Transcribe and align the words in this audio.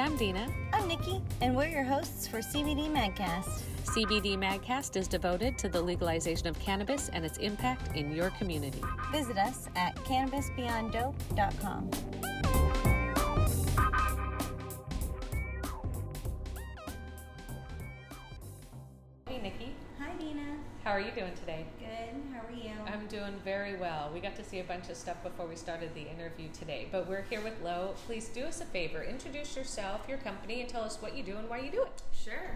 I'm 0.00 0.16
Dina. 0.16 0.48
I'm 0.72 0.88
Nikki, 0.88 1.20
and 1.42 1.54
we're 1.54 1.68
your 1.68 1.84
hosts 1.84 2.26
for 2.26 2.38
CBD 2.38 2.90
Magcast. 2.90 3.60
CBD 3.84 4.34
Magcast 4.38 4.96
is 4.96 5.06
devoted 5.06 5.58
to 5.58 5.68
the 5.68 5.78
legalization 5.80 6.46
of 6.46 6.58
cannabis 6.58 7.10
and 7.10 7.22
its 7.22 7.36
impact 7.36 7.94
in 7.94 8.10
your 8.10 8.30
community. 8.30 8.80
Visit 9.12 9.36
us 9.36 9.68
at 9.76 9.94
cannabisbeyonddope.com. 9.96 11.90
Hey, 19.28 19.42
Nikki. 19.42 19.74
Hi, 19.98 20.12
Dina. 20.18 20.56
How 20.82 20.92
are 20.92 21.00
you 21.00 21.10
doing 21.10 21.34
today? 21.34 21.66
Good. 21.78 22.22
How 22.32 22.40
are 22.46 22.52
you? 22.52 22.72
Doing 23.10 23.40
very 23.44 23.74
well. 23.74 24.08
We 24.14 24.20
got 24.20 24.36
to 24.36 24.44
see 24.44 24.60
a 24.60 24.64
bunch 24.64 24.88
of 24.88 24.96
stuff 24.96 25.20
before 25.24 25.44
we 25.44 25.56
started 25.56 25.92
the 25.96 26.08
interview 26.08 26.46
today, 26.56 26.86
but 26.92 27.08
we're 27.08 27.22
here 27.22 27.40
with 27.40 27.54
Lo. 27.60 27.96
Please 28.06 28.28
do 28.28 28.44
us 28.44 28.60
a 28.60 28.64
favor. 28.66 29.02
Introduce 29.02 29.56
yourself, 29.56 30.02
your 30.08 30.18
company, 30.18 30.60
and 30.60 30.70
tell 30.70 30.82
us 30.82 30.96
what 31.02 31.16
you 31.16 31.24
do 31.24 31.36
and 31.36 31.50
why 31.50 31.58
you 31.58 31.72
do 31.72 31.82
it. 31.82 32.02
Sure. 32.12 32.52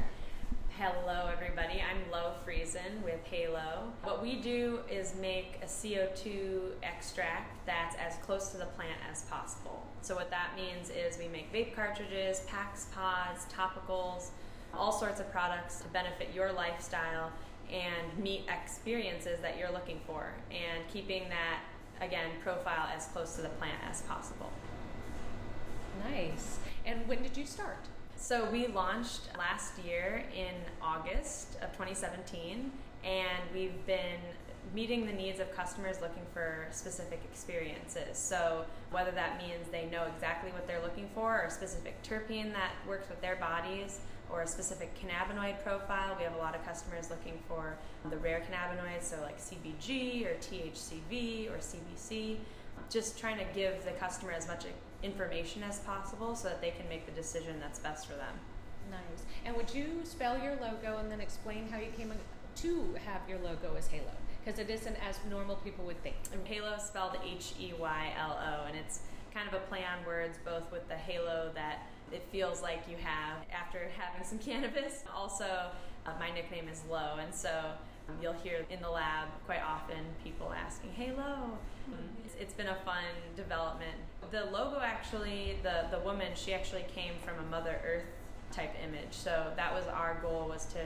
Hello, 0.78 1.28
everybody. 1.32 1.82
I'm 1.82 2.08
Lo 2.12 2.34
Friesen 2.46 3.02
with 3.02 3.18
Heylo. 3.28 3.90
What 4.04 4.22
we 4.22 4.36
do 4.36 4.78
is 4.88 5.16
make 5.20 5.58
a 5.60 5.66
CO2 5.66 6.74
extract 6.84 7.66
that's 7.66 7.96
as 7.96 8.14
close 8.24 8.50
to 8.50 8.56
the 8.56 8.66
plant 8.66 9.00
as 9.10 9.22
possible. 9.22 9.84
So, 10.02 10.14
what 10.14 10.30
that 10.30 10.50
means 10.54 10.88
is 10.88 11.18
we 11.18 11.26
make 11.26 11.52
vape 11.52 11.74
cartridges, 11.74 12.42
packs, 12.46 12.86
pods, 12.94 13.46
topicals, 13.52 14.28
all 14.72 14.92
sorts 14.92 15.18
of 15.18 15.32
products 15.32 15.80
to 15.80 15.88
benefit 15.88 16.28
your 16.32 16.52
lifestyle 16.52 17.32
and 17.72 18.22
meet 18.22 18.44
experiences 18.48 19.40
that 19.40 19.58
you're 19.58 19.72
looking 19.72 20.00
for, 20.06 20.32
and 20.50 20.86
keeping 20.92 21.28
that, 21.28 21.60
again, 22.00 22.30
profile 22.42 22.88
as 22.94 23.06
close 23.06 23.36
to 23.36 23.42
the 23.42 23.48
plant 23.50 23.78
as 23.88 24.02
possible. 24.02 24.50
Nice. 26.10 26.58
And 26.86 27.06
when 27.08 27.22
did 27.22 27.36
you 27.36 27.46
start? 27.46 27.78
So 28.16 28.48
we 28.50 28.66
launched 28.68 29.28
last 29.36 29.78
year 29.84 30.24
in 30.34 30.54
August 30.80 31.56
of 31.62 31.72
2017, 31.72 32.70
and 33.04 33.42
we've 33.52 33.84
been 33.86 34.20
meeting 34.74 35.06
the 35.06 35.12
needs 35.12 35.40
of 35.40 35.54
customers 35.54 36.00
looking 36.00 36.22
for 36.32 36.66
specific 36.70 37.20
experiences. 37.30 38.16
So 38.16 38.64
whether 38.90 39.10
that 39.12 39.38
means 39.38 39.68
they 39.70 39.86
know 39.86 40.04
exactly 40.14 40.50
what 40.52 40.66
they're 40.66 40.82
looking 40.82 41.08
for, 41.14 41.40
or 41.40 41.44
a 41.44 41.50
specific 41.50 42.02
terpene 42.02 42.52
that 42.52 42.72
works 42.88 43.08
with 43.08 43.20
their 43.20 43.36
bodies, 43.36 44.00
or 44.30 44.42
a 44.42 44.46
specific 44.46 44.90
cannabinoid 44.98 45.62
profile. 45.62 46.14
We 46.16 46.24
have 46.24 46.34
a 46.34 46.38
lot 46.38 46.54
of 46.54 46.64
customers 46.64 47.10
looking 47.10 47.38
for 47.48 47.76
the 48.10 48.16
rare 48.16 48.40
cannabinoids, 48.40 49.02
so 49.04 49.16
like 49.22 49.38
CBG 49.38 50.26
or 50.26 50.34
THCV 50.36 51.50
or 51.50 51.58
CBC. 51.58 52.38
Just 52.90 53.18
trying 53.18 53.38
to 53.38 53.44
give 53.54 53.84
the 53.84 53.92
customer 53.92 54.32
as 54.32 54.48
much 54.48 54.64
information 55.02 55.62
as 55.62 55.78
possible 55.80 56.34
so 56.34 56.48
that 56.48 56.60
they 56.60 56.70
can 56.70 56.88
make 56.88 57.06
the 57.06 57.12
decision 57.12 57.60
that's 57.60 57.78
best 57.78 58.06
for 58.06 58.14
them. 58.14 58.34
Nice. 58.90 59.24
And 59.44 59.56
would 59.56 59.72
you 59.72 60.00
spell 60.04 60.38
your 60.38 60.56
logo 60.56 60.98
and 60.98 61.10
then 61.10 61.20
explain 61.20 61.68
how 61.70 61.78
you 61.78 61.90
came 61.96 62.12
to 62.56 62.94
have 63.06 63.20
your 63.28 63.38
logo 63.38 63.74
as 63.76 63.88
Heylo? 63.88 64.12
Because 64.44 64.58
it 64.58 64.68
isn't 64.70 64.96
as 65.08 65.18
normal 65.30 65.56
people 65.56 65.84
would 65.86 66.02
think. 66.02 66.16
And 66.32 66.44
Heylo 66.44 66.76
is 66.76 66.84
spelled 66.84 67.16
H 67.24 67.54
E 67.58 67.72
Y 67.78 68.12
L 68.18 68.38
O, 68.38 68.66
and 68.66 68.76
it's 68.76 69.00
kind 69.32 69.48
of 69.48 69.54
a 69.54 69.60
play 69.66 69.80
on 69.84 70.06
words 70.06 70.38
both 70.44 70.70
with 70.70 70.86
the 70.88 70.94
halo 70.94 71.50
that 71.54 71.88
it 72.12 72.22
feels 72.30 72.62
like 72.62 72.82
you 72.88 72.96
have 72.96 73.38
after 73.52 73.90
having 73.98 74.24
some 74.24 74.38
cannabis. 74.38 75.04
Also, 75.14 75.44
uh, 76.06 76.10
my 76.18 76.30
nickname 76.30 76.68
is 76.68 76.82
Lo, 76.90 77.16
and 77.20 77.34
so 77.34 77.50
um, 78.08 78.14
you'll 78.20 78.32
hear 78.32 78.64
in 78.70 78.80
the 78.80 78.90
lab 78.90 79.28
quite 79.46 79.62
often 79.62 79.98
people 80.22 80.52
asking, 80.52 80.90
"Hey, 80.92 81.12
Lo." 81.16 81.58
It's, 82.24 82.34
it's 82.40 82.54
been 82.54 82.68
a 82.68 82.76
fun 82.76 83.04
development. 83.36 83.96
The 84.30 84.46
logo 84.46 84.80
actually, 84.80 85.58
the 85.62 85.86
the 85.90 85.98
woman, 86.00 86.32
she 86.34 86.54
actually 86.54 86.84
came 86.94 87.12
from 87.24 87.38
a 87.44 87.50
Mother 87.50 87.78
Earth 87.84 88.04
type 88.52 88.74
image. 88.82 89.12
So 89.12 89.52
that 89.56 89.74
was 89.74 89.86
our 89.86 90.18
goal 90.22 90.46
was 90.48 90.66
to 90.66 90.78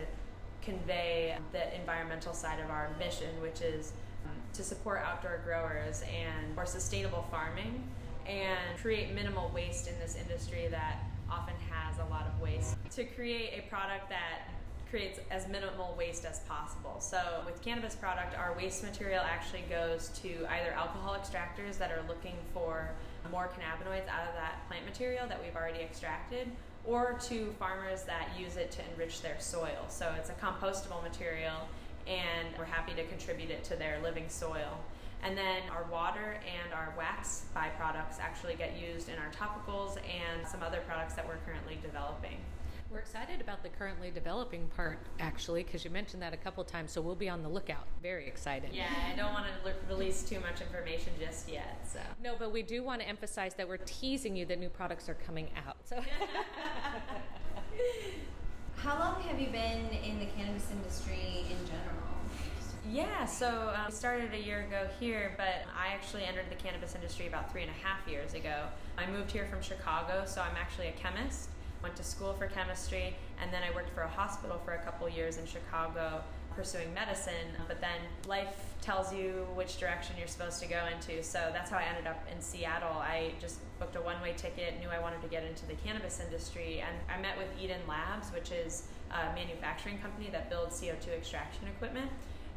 convey 0.62 1.36
the 1.52 1.74
environmental 1.74 2.34
side 2.34 2.60
of 2.60 2.70
our 2.70 2.90
mission, 2.98 3.40
which 3.40 3.60
is 3.60 3.92
um, 4.26 4.32
to 4.54 4.62
support 4.62 5.02
outdoor 5.04 5.40
growers 5.44 6.02
and 6.02 6.54
more 6.54 6.66
sustainable 6.66 7.26
farming 7.30 7.84
and 8.26 8.78
create 8.82 9.14
minimal 9.14 9.50
waste 9.54 9.88
in 9.88 9.98
this 9.98 10.16
industry 10.16 10.68
that 10.70 10.98
often 11.30 11.54
has 11.70 11.98
a 11.98 12.10
lot 12.10 12.26
of 12.26 12.40
waste. 12.40 12.76
To 12.92 13.04
create 13.04 13.58
a 13.58 13.68
product 13.68 14.08
that 14.08 14.48
creates 14.90 15.20
as 15.30 15.46
minimal 15.48 15.94
waste 15.98 16.24
as 16.24 16.40
possible. 16.40 16.96
So 16.98 17.42
with 17.44 17.60
cannabis 17.62 17.94
product, 17.94 18.36
our 18.38 18.54
waste 18.56 18.82
material 18.82 19.22
actually 19.22 19.64
goes 19.68 20.08
to 20.22 20.46
either 20.50 20.70
alcohol 20.72 21.14
extractors 21.14 21.76
that 21.78 21.90
are 21.90 22.02
looking 22.08 22.36
for 22.54 22.90
more 23.30 23.48
cannabinoids 23.48 24.08
out 24.08 24.26
of 24.26 24.34
that 24.34 24.66
plant 24.68 24.86
material 24.86 25.28
that 25.28 25.38
we've 25.42 25.54
already 25.54 25.80
extracted, 25.80 26.50
or 26.86 27.18
to 27.28 27.52
farmers 27.58 28.04
that 28.04 28.30
use 28.38 28.56
it 28.56 28.70
to 28.70 28.80
enrich 28.92 29.20
their 29.20 29.38
soil. 29.38 29.84
So 29.88 30.14
it's 30.16 30.30
a 30.30 30.34
compostable 30.34 31.02
material 31.02 31.68
and 32.06 32.48
we're 32.56 32.64
happy 32.64 32.94
to 32.94 33.04
contribute 33.06 33.50
it 33.50 33.64
to 33.64 33.76
their 33.76 34.00
living 34.02 34.24
soil. 34.28 34.80
And 35.22 35.36
then 35.36 35.62
our 35.70 35.84
water 35.90 36.38
and 36.46 36.72
our 36.72 36.94
wax 36.96 37.46
byproducts 37.54 38.20
actually 38.20 38.54
get 38.54 38.78
used 38.78 39.08
in 39.08 39.16
our 39.18 39.30
topicals 39.30 39.96
and 39.96 40.46
some 40.46 40.62
other 40.62 40.80
products 40.86 41.14
that 41.14 41.26
we're 41.26 41.38
currently 41.44 41.78
developing. 41.82 42.38
We're 42.90 43.00
excited 43.00 43.42
about 43.42 43.62
the 43.62 43.68
currently 43.68 44.10
developing 44.10 44.66
part, 44.74 44.98
actually, 45.20 45.62
because 45.62 45.84
you 45.84 45.90
mentioned 45.90 46.22
that 46.22 46.32
a 46.32 46.38
couple 46.38 46.64
times, 46.64 46.90
so 46.90 47.02
we'll 47.02 47.14
be 47.14 47.28
on 47.28 47.42
the 47.42 47.48
lookout. 47.48 47.86
Very 48.02 48.26
excited. 48.26 48.70
Yeah, 48.72 48.86
I 49.12 49.14
don't 49.14 49.34
want 49.34 49.44
to 49.44 49.52
l- 49.68 49.76
release 49.90 50.22
too 50.22 50.40
much 50.40 50.62
information 50.62 51.12
just 51.20 51.50
yet. 51.50 51.86
So 51.86 51.98
no, 52.24 52.34
but 52.38 52.50
we 52.50 52.62
do 52.62 52.82
want 52.82 53.02
to 53.02 53.08
emphasize 53.08 53.52
that 53.54 53.68
we're 53.68 53.76
teasing 53.76 54.34
you 54.34 54.46
that 54.46 54.58
new 54.58 54.70
products 54.70 55.06
are 55.10 55.18
coming 55.26 55.50
out. 55.66 55.76
So. 55.84 56.00
How 58.76 58.98
long 58.98 59.20
have 59.22 59.38
you 59.38 59.48
been 59.48 59.90
in 59.90 60.18
the 60.20 60.26
cannabis 60.36 60.70
industry 60.70 61.44
in 61.50 61.66
general? 61.66 62.07
Yeah, 62.90 63.26
so 63.26 63.74
um, 63.76 63.86
we 63.86 63.92
started 63.92 64.32
a 64.32 64.40
year 64.40 64.60
ago 64.60 64.88
here, 64.98 65.34
but 65.36 65.66
I 65.76 65.92
actually 65.92 66.24
entered 66.24 66.46
the 66.48 66.54
cannabis 66.54 66.94
industry 66.94 67.26
about 67.26 67.52
three 67.52 67.60
and 67.60 67.70
a 67.70 67.86
half 67.86 68.08
years 68.08 68.32
ago. 68.32 68.64
I 68.96 69.06
moved 69.10 69.30
here 69.30 69.44
from 69.44 69.60
Chicago, 69.60 70.22
so 70.24 70.40
I'm 70.40 70.56
actually 70.56 70.88
a 70.88 70.92
chemist. 70.92 71.50
Went 71.82 71.96
to 71.96 72.02
school 72.02 72.32
for 72.32 72.46
chemistry, 72.46 73.14
and 73.42 73.52
then 73.52 73.60
I 73.62 73.74
worked 73.74 73.90
for 73.90 74.00
a 74.00 74.08
hospital 74.08 74.58
for 74.64 74.72
a 74.72 74.78
couple 74.78 75.06
years 75.06 75.36
in 75.36 75.44
Chicago 75.44 76.22
pursuing 76.56 76.92
medicine. 76.94 77.52
But 77.68 77.82
then 77.82 78.00
life 78.26 78.56
tells 78.80 79.12
you 79.12 79.46
which 79.54 79.78
direction 79.78 80.16
you're 80.18 80.26
supposed 80.26 80.58
to 80.62 80.66
go 80.66 80.86
into, 80.90 81.22
so 81.22 81.50
that's 81.52 81.70
how 81.70 81.76
I 81.76 81.84
ended 81.84 82.06
up 82.06 82.26
in 82.34 82.40
Seattle. 82.40 82.96
I 82.96 83.32
just 83.38 83.58
booked 83.78 83.96
a 83.96 84.00
one 84.00 84.20
way 84.22 84.32
ticket, 84.34 84.80
knew 84.80 84.88
I 84.88 84.98
wanted 84.98 85.20
to 85.20 85.28
get 85.28 85.44
into 85.44 85.66
the 85.66 85.74
cannabis 85.74 86.22
industry, 86.24 86.80
and 86.80 86.96
I 87.14 87.20
met 87.20 87.36
with 87.36 87.48
Eden 87.62 87.82
Labs, 87.86 88.32
which 88.32 88.50
is 88.50 88.84
a 89.10 89.34
manufacturing 89.34 89.98
company 89.98 90.30
that 90.32 90.48
builds 90.48 90.80
CO2 90.80 91.08
extraction 91.18 91.68
equipment 91.68 92.10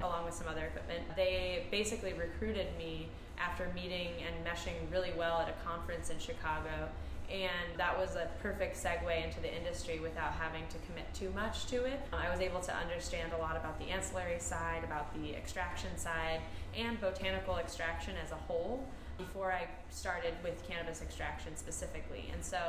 along 0.03 0.25
with 0.25 0.33
some 0.33 0.47
other 0.47 0.65
equipment. 0.65 1.03
They 1.15 1.65
basically 1.71 2.13
recruited 2.13 2.67
me 2.77 3.07
after 3.39 3.71
meeting 3.73 4.09
and 4.25 4.45
meshing 4.45 4.91
really 4.91 5.11
well 5.17 5.39
at 5.39 5.49
a 5.49 5.65
conference 5.65 6.09
in 6.09 6.19
Chicago. 6.19 6.89
And 7.29 7.77
that 7.77 7.97
was 7.97 8.15
a 8.15 8.27
perfect 8.41 8.75
segue 8.75 9.23
into 9.23 9.39
the 9.39 9.55
industry 9.55 9.99
without 9.99 10.33
having 10.33 10.63
to 10.67 10.77
commit 10.85 11.11
too 11.13 11.31
much 11.33 11.65
to 11.67 11.85
it. 11.85 12.01
I 12.11 12.29
was 12.29 12.41
able 12.41 12.59
to 12.59 12.75
understand 12.75 13.31
a 13.31 13.37
lot 13.37 13.55
about 13.55 13.79
the 13.79 13.85
ancillary 13.85 14.39
side, 14.39 14.83
about 14.83 15.13
the 15.15 15.33
extraction 15.33 15.97
side, 15.97 16.41
and 16.77 16.99
botanical 16.99 17.55
extraction 17.55 18.15
as 18.23 18.31
a 18.31 18.35
whole 18.35 18.85
before 19.17 19.51
I 19.51 19.67
started 19.89 20.33
with 20.43 20.67
cannabis 20.67 21.01
extraction 21.01 21.55
specifically. 21.55 22.29
And 22.33 22.43
so 22.43 22.59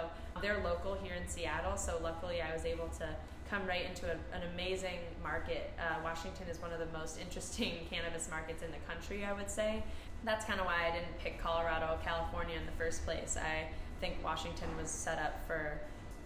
they're 0.41 0.63
local 0.63 0.95
here 0.95 1.15
in 1.15 1.27
Seattle, 1.27 1.77
so 1.77 1.99
luckily 2.03 2.41
I 2.41 2.55
was 2.55 2.65
able 2.65 2.89
to 2.99 3.09
come 3.53 3.67
right 3.67 3.85
into 3.85 4.07
a, 4.07 4.15
an 4.35 4.43
amazing 4.55 4.99
market. 5.23 5.71
Uh, 5.79 6.01
Washington 6.03 6.49
is 6.49 6.61
one 6.63 6.73
of 6.73 6.79
the 6.79 6.99
most 6.99 7.21
interesting 7.21 7.75
cannabis 7.91 8.31
markets 8.31 8.63
in 8.63 8.71
the 8.71 8.79
country, 8.91 9.27
I 9.27 9.35
would 9.35 9.51
say. 9.51 9.85
That's 10.25 10.47
kind 10.47 10.59
of 10.59 10.65
why 10.65 10.89
I 10.89 10.91
didn't 10.91 11.19
pick 11.19 11.39
Colorado, 11.39 11.99
California 12.03 12.57
in 12.57 12.65
the 12.65 12.73
first 12.73 13.05
place. 13.05 13.37
I 13.37 13.69
think 14.01 14.25
Washington 14.25 14.75
was 14.81 14.89
set 14.89 15.19
up 15.19 15.47
for 15.47 15.79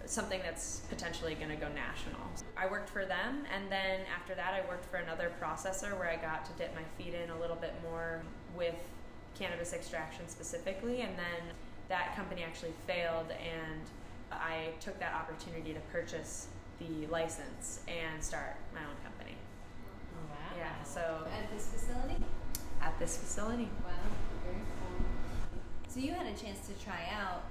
something 0.05 0.40
that's 0.44 0.82
potentially 0.88 1.34
going 1.34 1.49
to 1.49 1.56
go 1.56 1.67
national. 1.75 2.20
I 2.56 2.69
worked 2.70 2.90
for 2.90 3.05
them, 3.05 3.43
and 3.52 3.72
then 3.72 4.02
after 4.17 4.37
that, 4.37 4.55
I 4.55 4.69
worked 4.69 4.84
for 4.84 4.99
another 4.99 5.32
processor 5.43 5.99
where 5.99 6.08
I 6.08 6.14
got 6.14 6.44
to 6.44 6.52
dip 6.52 6.72
my 6.76 6.84
feet 6.96 7.12
in 7.12 7.31
a 7.31 7.40
little 7.40 7.56
bit 7.56 7.75
more 7.82 8.22
with 8.56 8.76
cannabis 9.37 9.72
extraction 9.72 10.29
specifically, 10.29 11.00
and 11.00 11.19
then 11.19 11.56
that 11.88 12.14
company 12.14 12.44
actually 12.44 12.72
failed, 12.87 13.32
and 13.32 13.82
I 14.31 14.69
took 14.79 15.00
that 15.00 15.12
opportunity 15.12 15.75
to 15.75 15.81
purchase 15.93 16.49
the 16.78 17.06
license 17.08 17.81
and 17.88 18.23
start 18.23 18.56
my 18.75 18.81
own 18.81 18.96
company. 19.02 19.37
Wow. 20.28 20.56
Yeah, 20.58 20.82
so 20.84 21.26
At 21.32 21.50
this 21.52 21.69
facility? 21.69 22.17
at 22.81 22.99
this 22.99 23.17
facility. 23.19 23.69
Wow, 23.84 23.93
very 24.44 24.56
cool. 24.78 25.06
So 25.88 26.00
you 26.00 26.12
had 26.12 26.26
a 26.26 26.37
chance 26.38 26.67
to 26.69 26.84
try 26.84 27.08
out, 27.12 27.43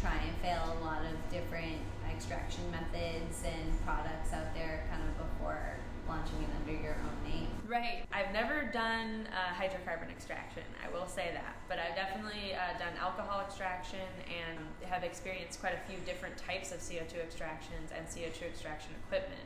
try 0.00 0.14
and 0.14 0.36
fail 0.42 0.76
a 0.80 0.84
lot 0.84 1.00
of 1.02 1.16
different 1.30 1.78
extraction 2.10 2.62
methods 2.70 3.42
and 3.44 3.84
products 3.84 4.32
out 4.32 4.54
there 4.54 4.84
kind 4.90 5.02
of 5.02 5.16
before 5.18 5.76
launching 6.08 6.42
it 6.42 6.48
under 6.60 6.82
your 6.82 6.94
own 6.94 7.30
name. 7.30 7.48
Right. 7.66 8.04
I've 8.12 8.32
never 8.32 8.70
done 8.72 9.28
uh, 9.32 9.54
hydrocarbon 9.54 10.10
extraction, 10.10 10.62
I 10.84 10.92
will 10.92 11.06
say 11.06 11.30
that. 11.34 11.56
But 11.68 11.78
I've 11.78 11.96
definitely 11.96 12.54
uh, 12.54 12.78
done 12.78 12.94
alcohol 13.00 13.42
extraction 13.44 14.06
and 14.26 14.58
have 14.88 15.02
experienced 15.02 15.60
quite 15.60 15.74
a 15.74 15.90
few 15.90 15.98
different 16.06 16.36
types 16.36 16.72
of 16.72 16.78
CO2 16.78 17.18
extractions 17.18 17.90
and 17.96 18.06
CO2 18.06 18.42
extraction 18.42 18.92
equipment. 19.06 19.42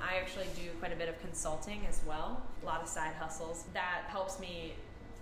I 0.00 0.16
actually 0.16 0.48
do 0.56 0.70
quite 0.80 0.92
a 0.92 0.96
bit 0.96 1.08
of 1.08 1.20
consulting 1.20 1.86
as 1.88 2.00
well, 2.06 2.42
a 2.62 2.66
lot 2.66 2.82
of 2.82 2.88
side 2.88 3.14
hustles. 3.14 3.64
That 3.74 4.04
helps 4.08 4.40
me 4.40 4.74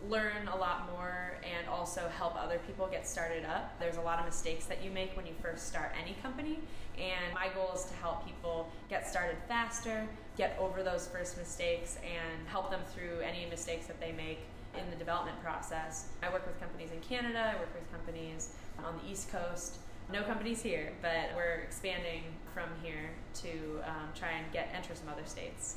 learn 0.08 0.48
a 0.52 0.56
lot 0.56 0.90
more 0.92 1.34
and 1.42 1.68
also 1.68 2.08
help 2.16 2.34
other 2.36 2.58
people 2.66 2.86
get 2.86 3.06
started 3.06 3.44
up. 3.44 3.78
There's 3.78 3.96
a 3.96 4.00
lot 4.00 4.18
of 4.18 4.24
mistakes 4.24 4.64
that 4.66 4.82
you 4.82 4.90
make 4.90 5.16
when 5.16 5.26
you 5.26 5.34
first 5.42 5.68
start 5.68 5.92
any 6.00 6.16
company, 6.22 6.58
and 6.98 7.34
my 7.34 7.48
goal 7.54 7.72
is 7.74 7.84
to 7.84 7.94
help 7.94 8.24
people 8.24 8.70
get 8.88 9.06
started 9.06 9.36
faster, 9.48 10.06
get 10.36 10.56
over 10.58 10.82
those 10.82 11.08
first 11.08 11.36
mistakes, 11.36 11.98
and 12.02 12.48
help 12.48 12.70
them 12.70 12.80
through 12.94 13.20
any 13.20 13.48
mistakes 13.50 13.86
that 13.86 14.00
they 14.00 14.12
make 14.12 14.40
in 14.78 14.88
the 14.90 14.96
development 14.96 15.40
process. 15.42 16.08
I 16.22 16.30
work 16.30 16.46
with 16.46 16.58
companies 16.60 16.90
in 16.92 17.00
Canada, 17.00 17.52
I 17.54 17.58
work 17.58 17.74
with 17.74 17.90
companies 17.90 18.54
on 18.84 18.98
the 19.02 19.10
East 19.10 19.30
Coast. 19.30 19.78
No 20.12 20.22
companies 20.22 20.60
here, 20.60 20.92
but 21.02 21.36
we're 21.36 21.60
expanding 21.62 22.22
from 22.52 22.68
here 22.82 23.10
to 23.42 23.80
um, 23.88 24.08
try 24.14 24.32
and 24.32 24.52
get 24.52 24.72
interest 24.76 25.02
from 25.02 25.12
other 25.12 25.24
states. 25.24 25.76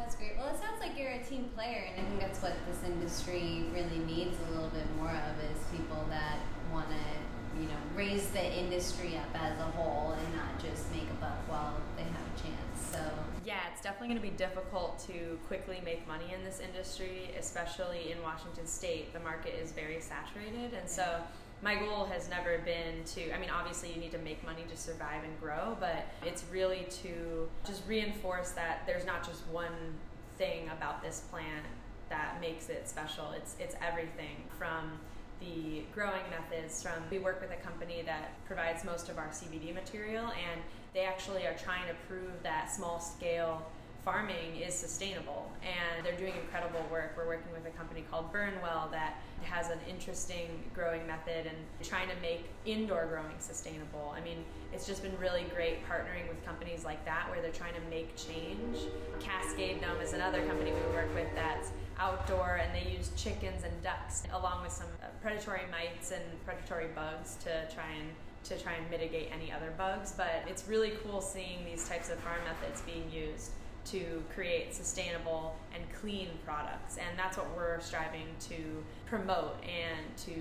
That's 0.00 0.16
great. 0.16 0.32
Well, 0.38 0.48
it 0.48 0.58
sounds 0.58 0.80
like 0.80 0.98
you're 0.98 1.12
a 1.12 1.22
team 1.22 1.50
player, 1.54 1.84
and 1.92 2.00
I 2.00 2.08
think 2.08 2.20
that's 2.20 2.40
what 2.40 2.54
this 2.66 2.82
industry 2.88 3.66
really 3.74 3.98
needs 4.06 4.34
a 4.48 4.50
little 4.50 4.70
bit 4.70 4.86
more 4.96 5.10
of 5.10 5.36
is 5.44 5.60
people 5.76 6.06
that 6.08 6.38
want 6.72 6.88
to, 6.88 7.60
you 7.60 7.68
know, 7.68 7.76
raise 7.94 8.26
the 8.30 8.42
industry 8.42 9.18
up 9.18 9.28
as 9.34 9.58
a 9.58 9.70
whole 9.76 10.12
and 10.12 10.34
not 10.34 10.58
just 10.58 10.90
make 10.90 11.04
a 11.04 11.20
buck 11.20 11.36
while 11.48 11.76
they 11.98 12.04
have 12.04 12.26
a 12.34 12.40
chance. 12.40 12.90
So 12.90 12.98
yeah, 13.44 13.60
it's 13.70 13.82
definitely 13.82 14.08
going 14.08 14.22
to 14.22 14.28
be 14.30 14.36
difficult 14.36 14.98
to 15.06 15.38
quickly 15.46 15.82
make 15.84 16.08
money 16.08 16.32
in 16.34 16.42
this 16.44 16.60
industry, 16.60 17.30
especially 17.38 18.10
in 18.10 18.22
Washington 18.22 18.66
State. 18.66 19.12
The 19.12 19.20
market 19.20 19.54
is 19.62 19.72
very 19.72 20.00
saturated, 20.00 20.72
and 20.72 20.88
so 20.88 21.20
my 21.62 21.74
goal 21.74 22.06
has 22.06 22.28
never 22.28 22.58
been 22.58 23.04
to 23.04 23.32
i 23.34 23.38
mean 23.38 23.50
obviously 23.50 23.92
you 23.92 24.00
need 24.00 24.12
to 24.12 24.18
make 24.18 24.42
money 24.44 24.64
to 24.68 24.76
survive 24.76 25.22
and 25.24 25.40
grow 25.40 25.76
but 25.78 26.06
it's 26.24 26.44
really 26.50 26.86
to 26.90 27.48
just 27.66 27.82
reinforce 27.86 28.50
that 28.50 28.82
there's 28.86 29.04
not 29.04 29.26
just 29.26 29.46
one 29.48 29.94
thing 30.40 30.70
about 30.70 31.02
this 31.02 31.24
plant 31.30 31.66
that 32.08 32.40
makes 32.40 32.68
it 32.68 32.88
special. 32.88 33.30
It's 33.32 33.56
it's 33.58 33.76
everything 33.80 34.36
from 34.58 34.98
the 35.40 35.84
growing 35.94 36.24
methods 36.30 36.82
from 36.82 36.92
we 37.10 37.18
work 37.18 37.40
with 37.40 37.50
a 37.50 37.62
company 37.62 38.02
that 38.04 38.34
provides 38.44 38.84
most 38.84 39.08
of 39.08 39.16
our 39.16 39.28
cbd 39.28 39.74
material 39.74 40.26
and 40.26 40.60
they 40.92 41.00
actually 41.00 41.46
are 41.46 41.54
trying 41.54 41.88
to 41.88 41.94
prove 42.06 42.42
that 42.42 42.70
small 42.70 43.00
scale 43.00 43.62
farming 44.04 44.56
is 44.56 44.74
sustainable 44.74 45.50
and 45.62 46.04
they're 46.04 46.16
doing 46.16 46.32
incredible 46.42 46.84
work. 46.90 47.14
We're 47.16 47.26
working 47.26 47.52
with 47.52 47.66
a 47.66 47.76
company 47.76 48.04
called 48.10 48.32
Burnwell 48.32 48.88
that 48.92 49.16
has 49.42 49.68
an 49.70 49.78
interesting 49.88 50.64
growing 50.74 51.06
method 51.06 51.46
and 51.46 51.56
trying 51.82 52.08
to 52.08 52.16
make 52.22 52.48
indoor 52.64 53.06
growing 53.06 53.38
sustainable. 53.38 54.14
I 54.16 54.20
mean, 54.20 54.44
it's 54.72 54.86
just 54.86 55.02
been 55.02 55.16
really 55.18 55.44
great 55.54 55.86
partnering 55.86 56.28
with 56.28 56.44
companies 56.44 56.84
like 56.84 57.04
that 57.04 57.28
where 57.30 57.42
they're 57.42 57.52
trying 57.52 57.74
to 57.74 57.80
make 57.90 58.16
change. 58.16 58.78
Cascade 59.20 59.80
Gnome 59.80 60.00
is 60.00 60.12
another 60.12 60.42
company 60.46 60.72
we 60.72 60.94
work 60.94 61.12
with 61.14 61.28
that's 61.34 61.70
outdoor 61.98 62.60
and 62.62 62.74
they 62.74 62.90
use 62.90 63.10
chickens 63.16 63.64
and 63.64 63.82
ducks 63.82 64.22
along 64.32 64.62
with 64.62 64.72
some 64.72 64.86
uh, 65.02 65.06
predatory 65.20 65.62
mites 65.70 66.12
and 66.12 66.22
predatory 66.46 66.88
bugs 66.94 67.36
to 67.44 67.50
try 67.74 67.90
and 67.98 68.08
to 68.42 68.58
try 68.58 68.72
and 68.72 68.90
mitigate 68.90 69.28
any 69.30 69.52
other 69.52 69.70
bugs 69.76 70.14
but 70.16 70.42
it's 70.46 70.66
really 70.66 70.92
cool 71.04 71.20
seeing 71.20 71.62
these 71.62 71.86
types 71.86 72.08
of 72.08 72.18
farm 72.20 72.40
methods 72.46 72.80
being 72.82 73.04
used 73.12 73.50
to 73.86 74.22
create 74.34 74.74
sustainable 74.74 75.56
and 75.74 75.82
clean 76.00 76.28
products. 76.44 76.96
And 76.96 77.18
that's 77.18 77.36
what 77.36 77.46
we're 77.56 77.80
striving 77.80 78.26
to 78.48 78.84
promote 79.06 79.56
and 79.64 80.16
to 80.18 80.32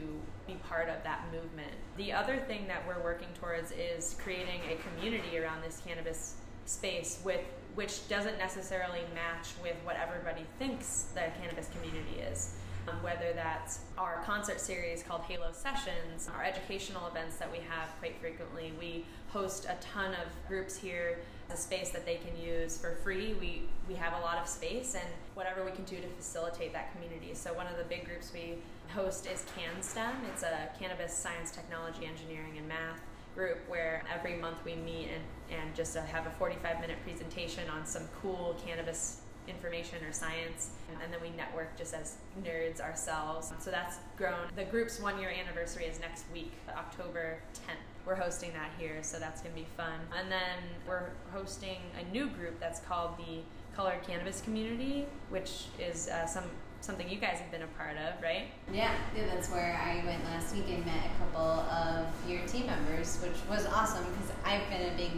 be 0.48 0.56
part 0.68 0.90
of 0.90 1.04
that 1.04 1.26
movement. 1.32 1.72
The 1.98 2.14
other 2.14 2.38
thing 2.38 2.68
that 2.68 2.86
we're 2.88 3.04
working 3.04 3.30
towards 3.40 3.72
is 3.72 4.16
creating 4.22 4.62
a 4.70 4.76
community 4.90 5.38
around 5.38 5.64
this 5.64 5.82
cannabis 5.86 6.36
space 6.66 7.20
with 7.24 7.42
which 7.76 8.08
doesn't 8.10 8.38
necessarily 8.38 9.02
match 9.14 9.50
with 9.62 9.76
what 9.84 9.96
everybody 9.96 10.46
thinks 10.58 11.06
the 11.14 11.22
cannabis 11.42 11.70
community 11.70 12.20
is. 12.32 12.56
Um, 12.88 13.02
whether 13.04 13.34
that's 13.34 13.82
our 13.98 14.22
concert 14.26 14.60
series 14.60 15.04
called 15.04 15.22
Heylo 15.22 15.54
Sessions, 15.54 16.30
our 16.36 16.44
educational 16.44 17.08
events 17.08 17.36
that 17.38 17.52
we 17.52 17.60
have 17.60 17.90
quite 18.00 18.20
frequently. 18.20 18.74
We 18.80 19.06
host 19.28 19.66
a 19.66 19.78
ton 19.82 20.12
of 20.12 20.48
groups 20.48 20.76
here 20.76 21.20
a 21.52 21.58
space 21.58 21.90
that 21.90 22.06
they 22.06 22.16
can 22.16 22.40
use 22.40 22.78
for 22.78 22.96
free. 23.04 23.36
We 23.40 23.64
we 23.88 23.96
have 23.96 24.14
a 24.14 24.22
lot 24.22 24.38
of 24.38 24.48
space 24.48 24.96
and 24.96 25.08
whatever 25.34 25.66
we 25.66 25.72
can 25.72 25.84
do 25.86 25.98
to 25.98 26.08
facilitate 26.10 26.74
that 26.74 26.94
community. 26.94 27.34
So 27.34 27.54
one 27.54 27.68
of 27.68 27.78
the 27.78 27.84
big 27.84 28.06
groups 28.06 28.32
we 28.34 28.60
host 28.90 29.28
is 29.28 29.46
CanSTEM. 29.58 30.14
It's 30.32 30.44
a 30.44 30.70
cannabis 30.80 31.14
science, 31.14 31.52
technology, 31.52 32.06
engineering, 32.06 32.58
and 32.58 32.68
math 32.68 33.02
group 33.36 33.60
where 33.68 34.04
every 34.14 34.36
month 34.36 34.58
we 34.66 34.76
meet 34.76 35.10
and, 35.14 35.60
and 35.60 35.76
just 35.76 35.96
uh, 35.96 36.02
have 36.02 36.26
a 36.28 36.32
45 36.32 36.82
minute 36.82 36.98
presentation 37.04 37.64
on 37.70 37.86
some 37.86 38.04
cool 38.22 38.56
cannabis 38.66 39.22
information 39.48 40.04
or 40.04 40.12
science 40.12 40.72
and 41.02 41.12
then 41.12 41.20
we 41.22 41.30
network 41.32 41.76
just 41.78 41.94
as 41.94 42.18
nerds 42.44 42.80
ourselves 42.80 43.52
so 43.60 43.72
that's 43.72 43.98
grown 44.16 44.48
the 44.56 44.64
group's 44.66 45.00
one 45.00 45.20
year 45.20 45.32
anniversary 45.32 45.86
is 45.86 46.00
next 46.00 46.26
week 46.32 46.52
october 46.78 47.40
10th 47.54 47.99
we're 48.06 48.16
hosting 48.16 48.52
that 48.54 48.72
here, 48.78 49.00
so 49.02 49.20
that's 49.20 49.42
going 49.42 49.54
to 49.54 49.62
be 49.62 49.68
fun. 49.78 50.00
And 50.18 50.32
then 50.32 50.60
we're 50.88 51.10
hosting 51.32 51.78
a 52.00 52.12
new 52.12 52.28
group 52.28 52.60
that's 52.60 52.80
called 52.82 53.18
the 53.18 53.42
Colored 53.76 54.02
Cannabis 54.06 54.42
Community, 54.42 55.06
which 55.30 55.66
is 55.80 56.10
uh, 56.10 56.26
some 56.26 56.44
something 56.82 57.10
you 57.10 57.18
guys 57.18 57.40
have 57.40 57.52
been 57.52 57.62
a 57.62 57.68
part 57.78 57.98
of, 57.98 58.22
right? 58.22 58.48
Yeah, 58.74 58.94
yeah, 59.16 59.26
that's 59.28 59.50
where 59.50 59.78
I 59.84 60.06
went 60.06 60.24
last 60.26 60.56
week 60.56 60.66
and 60.70 60.86
met 60.86 61.06
a 61.06 61.20
couple 61.20 61.42
of 61.42 62.08
your 62.28 62.40
team 62.48 62.68
members, 62.68 63.20
which 63.22 63.36
was 63.50 63.66
awesome 63.66 64.06
because 64.14 64.32
I've 64.46 64.68
been 64.70 64.94
a 64.94 64.96
big 64.96 65.12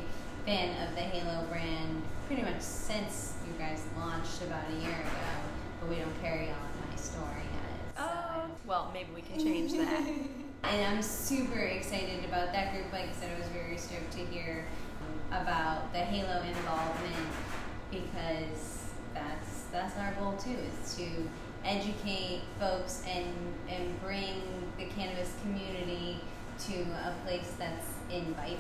fan 0.46 0.88
of 0.88 0.96
the 0.96 1.02
Heylo 1.02 1.48
brand 1.50 2.02
pretty 2.28 2.42
much 2.42 2.62
since 2.62 3.36
you 3.48 3.54
guys 3.60 3.84
launched 3.96 4.42
about 4.42 4.64
a 4.70 4.74
year 4.82 4.90
ago, 4.90 5.32
but 5.80 5.90
we 5.90 5.98
don't 5.98 6.22
carry 6.22 6.50
on 6.50 6.90
my 6.90 6.96
story 6.96 7.28
yet. 7.36 7.98
So. 7.98 8.04
Oh, 8.04 8.46
well, 8.66 8.92
maybe 8.94 9.10
we 9.14 9.22
can 9.22 9.40
change 9.40 9.74
that. 9.74 10.04
And 10.64 10.86
I'm 10.86 11.02
super 11.02 11.60
excited 11.60 12.24
about 12.26 12.54
that 12.54 12.74
group. 12.74 12.92
Like 12.94 13.10
I 13.10 13.14
said, 13.14 13.32
I 13.36 13.40
was 13.40 13.48
very 13.50 13.78
stoked 13.78 14.12
to 14.12 14.26
hear 14.26 14.66
about 15.32 15.92
the 15.94 16.00
Heylo 16.00 16.46
involvement 16.48 17.28
because 17.90 18.86
that's 19.14 19.64
that's 19.72 19.98
our 19.98 20.14
goal 20.14 20.34
too 20.38 20.56
is 20.56 20.96
to 20.96 21.08
educate 21.66 22.42
folks 22.60 23.04
and 23.08 23.34
and 23.70 24.02
bring 24.02 24.42
the 24.78 24.86
cannabis 24.86 25.34
community 25.42 26.20
to 26.60 26.82
a 26.82 27.14
place 27.26 27.54
that's 27.58 27.88
inviting 28.12 28.58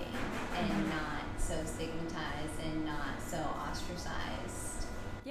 and 0.58 0.72
mm-hmm. 0.72 0.89
not 0.89 1.24
so 1.38 1.55
stigmatized 1.65 2.60
and 2.63 2.86
not 2.86 3.22
so 3.25 3.38
ostracized. 3.38 4.50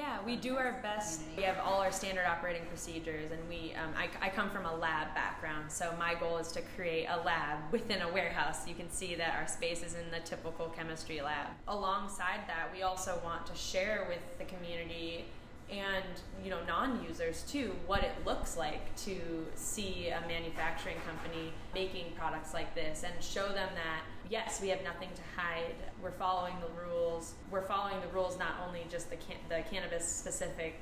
Yeah, 0.00 0.16
we 0.24 0.36
do 0.36 0.56
our 0.56 0.80
best. 0.82 1.20
We 1.36 1.42
have 1.42 1.58
all 1.58 1.78
our 1.82 1.92
standard 1.92 2.24
operating 2.24 2.64
procedures, 2.68 3.30
and 3.30 3.40
we. 3.50 3.74
Um, 3.74 3.92
I, 3.94 4.08
I, 4.24 4.30
come 4.30 4.48
from 4.48 4.64
a 4.64 4.74
lab 4.74 5.14
background, 5.14 5.70
so 5.70 5.92
my 5.98 6.14
goal 6.14 6.38
is 6.38 6.50
to 6.52 6.62
create 6.74 7.06
a 7.06 7.18
lab 7.22 7.58
within 7.70 8.00
a 8.00 8.10
warehouse. 8.10 8.66
You 8.66 8.74
can 8.74 8.90
see 8.90 9.14
that 9.16 9.34
our 9.38 9.46
space 9.46 9.82
is 9.82 9.92
in 9.94 10.10
the 10.10 10.20
typical 10.20 10.70
chemistry 10.70 11.20
lab. 11.20 11.48
Alongside 11.68 12.40
that, 12.46 12.70
we 12.74 12.80
also 12.80 13.20
want 13.22 13.44
to 13.48 13.54
share 13.54 14.06
with 14.08 14.22
the 14.38 14.46
community 14.46 15.26
and 15.70 16.04
you 16.42 16.50
know 16.50 16.58
non-users 16.66 17.42
too 17.42 17.74
what 17.86 18.02
it 18.02 18.12
looks 18.26 18.56
like 18.56 18.94
to 18.96 19.16
see 19.54 20.08
a 20.08 20.20
manufacturing 20.26 20.96
company 21.06 21.52
making 21.74 22.06
products 22.16 22.52
like 22.54 22.74
this 22.74 23.04
and 23.04 23.22
show 23.22 23.48
them 23.48 23.68
that 23.74 24.02
yes 24.28 24.60
we 24.60 24.68
have 24.68 24.82
nothing 24.82 25.08
to 25.14 25.22
hide. 25.40 25.74
We're 26.02 26.12
following 26.12 26.54
the 26.60 26.82
rules. 26.82 27.34
We're 27.50 27.66
following 27.66 28.00
the 28.00 28.08
rules 28.08 28.38
not 28.38 28.54
only 28.66 28.86
just 28.90 29.10
the 29.10 29.16
can- 29.16 29.36
the 29.48 29.62
cannabis 29.70 30.04
specific 30.06 30.80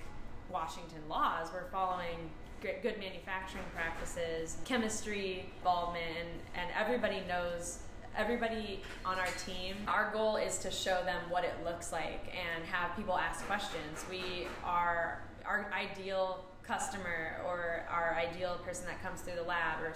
Washington 0.50 1.00
laws. 1.08 1.48
We're 1.52 1.70
following 1.70 2.30
good 2.60 2.98
manufacturing 2.98 3.64
practices 3.72 4.56
chemistry 4.64 5.46
involvement 5.58 6.04
and, 6.18 6.28
and 6.56 6.70
everybody 6.76 7.22
knows 7.28 7.78
everybody 8.18 8.82
on 9.04 9.16
our 9.16 9.28
team, 9.46 9.76
our 9.86 10.10
goal 10.12 10.36
is 10.36 10.58
to 10.58 10.72
show 10.72 11.02
them 11.04 11.22
what 11.30 11.44
it 11.44 11.54
looks 11.64 11.92
like 11.92 12.34
and 12.34 12.64
have 12.64 12.94
people 12.96 13.16
ask 13.16 13.46
questions. 13.46 14.04
We 14.10 14.48
are 14.64 15.22
our 15.46 15.70
ideal 15.72 16.44
customer 16.64 17.40
or 17.46 17.84
our 17.88 18.16
ideal 18.16 18.58
person 18.64 18.86
that 18.86 19.00
comes 19.02 19.20
through 19.20 19.36
the 19.36 19.44
lab 19.44 19.80
or 19.82 19.94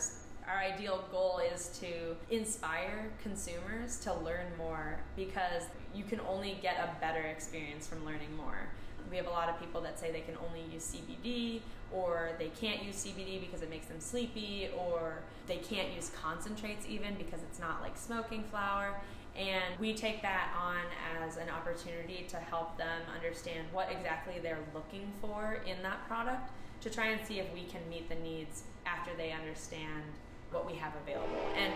our 0.49 0.59
ideal 0.59 1.05
goal 1.11 1.41
is 1.53 1.77
to 1.81 2.17
inspire 2.31 3.11
consumers 3.23 3.99
to 4.01 4.15
learn 4.15 4.47
more 4.57 5.01
because 5.17 5.65
you 5.95 6.05
can 6.05 6.21
only 6.21 6.59
get 6.63 6.77
a 6.77 7.01
better 7.01 7.23
experience 7.23 7.89
from 7.89 8.05
learning 8.07 8.35
more. 8.37 8.69
We 9.11 9.17
have 9.17 9.27
a 9.27 9.31
lot 9.31 9.49
of 9.49 9.59
people 9.59 9.81
that 9.83 9.99
say 9.99 10.13
they 10.13 10.21
can 10.21 10.37
only 10.47 10.63
use 10.73 10.95
CBD 10.95 11.61
or 11.95 12.31
they 12.39 12.49
can't 12.61 12.83
use 12.83 13.05
CBD 13.05 13.41
because 13.41 13.63
it 13.63 13.71
makes 13.71 13.87
them 13.87 14.01
sleepy, 14.01 14.71
or 14.77 15.19
they 15.47 15.59
can't 15.59 15.93
use 15.95 16.11
concentrates 16.21 16.87
even 16.89 17.15
because 17.15 17.41
it's 17.43 17.59
not 17.59 17.81
like 17.83 17.97
smoking 17.97 18.45
flower. 18.45 18.95
And 19.37 19.79
we 19.81 19.95
take 19.95 20.21
that 20.23 20.53
on 20.61 20.77
as 21.25 21.39
an 21.39 21.49
opportunity 21.49 22.27
to 22.29 22.37
help 22.37 22.77
them 22.77 23.01
understand 23.15 23.67
what 23.73 23.91
exactly 23.91 24.35
they're 24.43 24.59
looking 24.75 25.11
for 25.21 25.63
in 25.67 25.83
that 25.83 26.07
product 26.07 26.51
to 26.83 26.91
try 26.91 27.07
and 27.07 27.27
see 27.27 27.39
if 27.39 27.53
we 27.55 27.65
can 27.65 27.81
meet 27.89 28.09
the 28.09 28.17
needs 28.17 28.65
after 28.85 29.11
they 29.17 29.33
understand 29.33 30.03
what 30.51 30.67
we 30.67 30.77
have 30.77 30.93
available. 31.03 31.41
And 31.57 31.73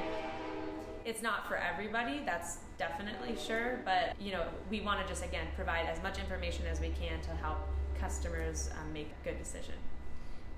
it's 1.05 1.23
not 1.23 1.47
for 1.47 1.57
everybody, 1.57 2.21
that's 2.27 2.59
definitely 2.79 3.37
sure, 3.37 3.81
but 3.85 4.21
you 4.21 4.33
know, 4.33 4.45
we 4.71 4.81
want 4.81 5.01
to 5.01 5.07
just 5.09 5.25
again 5.25 5.47
provide 5.55 5.87
as 5.87 6.03
much 6.03 6.19
information 6.19 6.67
as 6.67 6.81
we 6.81 6.89
can 7.01 7.21
to 7.23 7.31
help 7.31 7.59
customers 7.99 8.69
um, 8.79 8.93
make 8.93 9.09
a 9.23 9.29
good 9.29 9.39
decision. 9.39 9.75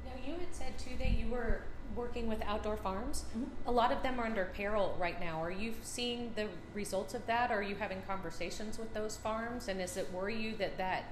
Now, 0.08 0.26
you 0.26 0.38
had 0.38 0.54
said 0.54 0.78
too 0.78 0.96
that 0.98 1.10
you 1.10 1.28
were 1.28 1.62
working 1.94 2.28
with 2.28 2.40
outdoor 2.42 2.76
farms. 2.76 3.24
Mm-hmm. 3.30 3.68
A 3.68 3.72
lot 3.72 3.92
of 3.92 4.02
them 4.02 4.20
are 4.20 4.26
under 4.26 4.46
peril 4.46 4.96
right 4.98 5.20
now. 5.20 5.42
Are 5.42 5.50
you 5.50 5.74
seeing 5.82 6.32
the 6.36 6.46
results 6.74 7.14
of 7.14 7.26
that? 7.26 7.50
Are 7.50 7.62
you 7.62 7.74
having 7.74 8.02
conversations 8.06 8.78
with 8.78 8.92
those 8.94 9.16
farms? 9.16 9.68
And 9.68 9.80
is 9.80 9.96
it 9.96 10.12
worry 10.12 10.36
you 10.36 10.56
that 10.56 10.78
that, 10.78 11.04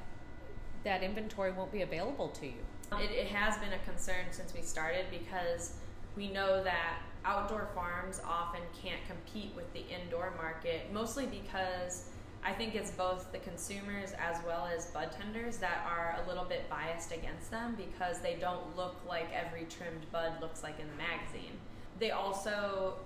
that 0.84 1.02
inventory 1.02 1.52
won't 1.52 1.72
be 1.72 1.82
available 1.82 2.28
to 2.28 2.46
you? 2.46 2.64
It, 2.92 3.10
it 3.10 3.26
has 3.28 3.58
been 3.58 3.72
a 3.72 3.78
concern 3.90 4.26
since 4.30 4.54
we 4.54 4.62
started 4.62 5.06
because 5.10 5.74
we 6.16 6.28
know 6.28 6.62
that 6.62 7.00
outdoor 7.24 7.68
farms 7.74 8.20
often 8.24 8.60
can't 8.80 9.00
compete 9.08 9.52
with 9.56 9.70
the 9.72 9.84
indoor 9.88 10.32
market, 10.36 10.92
mostly 10.92 11.26
because 11.26 12.04
I 12.46 12.52
think 12.52 12.76
it's 12.76 12.92
both 12.92 13.32
the 13.32 13.38
consumers 13.38 14.12
as 14.12 14.36
well 14.46 14.68
as 14.72 14.86
bud 14.86 15.10
tenders 15.10 15.56
that 15.56 15.84
are 15.84 16.16
a 16.24 16.28
little 16.28 16.44
bit 16.44 16.70
biased 16.70 17.10
against 17.10 17.50
them 17.50 17.76
because 17.76 18.20
they 18.20 18.36
don't 18.40 18.76
look 18.76 18.94
like 19.08 19.26
every 19.34 19.64
trimmed 19.64 20.06
bud 20.12 20.34
looks 20.40 20.62
like 20.62 20.78
in 20.78 20.86
the 20.86 20.94
magazine. 20.94 21.58
They 21.98 22.12
also 22.12 22.98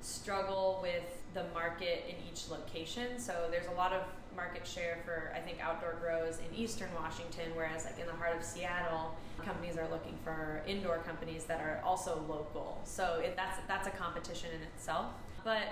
struggle 0.00 0.80
with 0.82 1.22
the 1.32 1.44
market 1.54 2.06
in 2.08 2.16
each 2.28 2.50
location. 2.50 3.20
So 3.20 3.46
there's 3.52 3.68
a 3.68 3.76
lot 3.76 3.92
of 3.92 4.02
market 4.34 4.66
share 4.66 4.98
for 5.04 5.32
I 5.32 5.38
think 5.38 5.58
outdoor 5.60 5.94
grows 6.00 6.38
in 6.38 6.52
eastern 6.56 6.88
Washington, 6.96 7.52
whereas 7.54 7.84
like 7.84 8.00
in 8.00 8.06
the 8.06 8.12
heart 8.12 8.36
of 8.36 8.42
Seattle, 8.42 9.14
companies 9.44 9.76
are 9.76 9.88
looking 9.90 10.18
for 10.24 10.60
indoor 10.66 10.98
companies 10.98 11.44
that 11.44 11.60
are 11.60 11.80
also 11.84 12.20
local. 12.28 12.80
So 12.82 13.20
it, 13.22 13.36
that's 13.36 13.58
that's 13.68 13.86
a 13.86 13.92
competition 13.92 14.50
in 14.56 14.62
itself. 14.62 15.06
But 15.44 15.68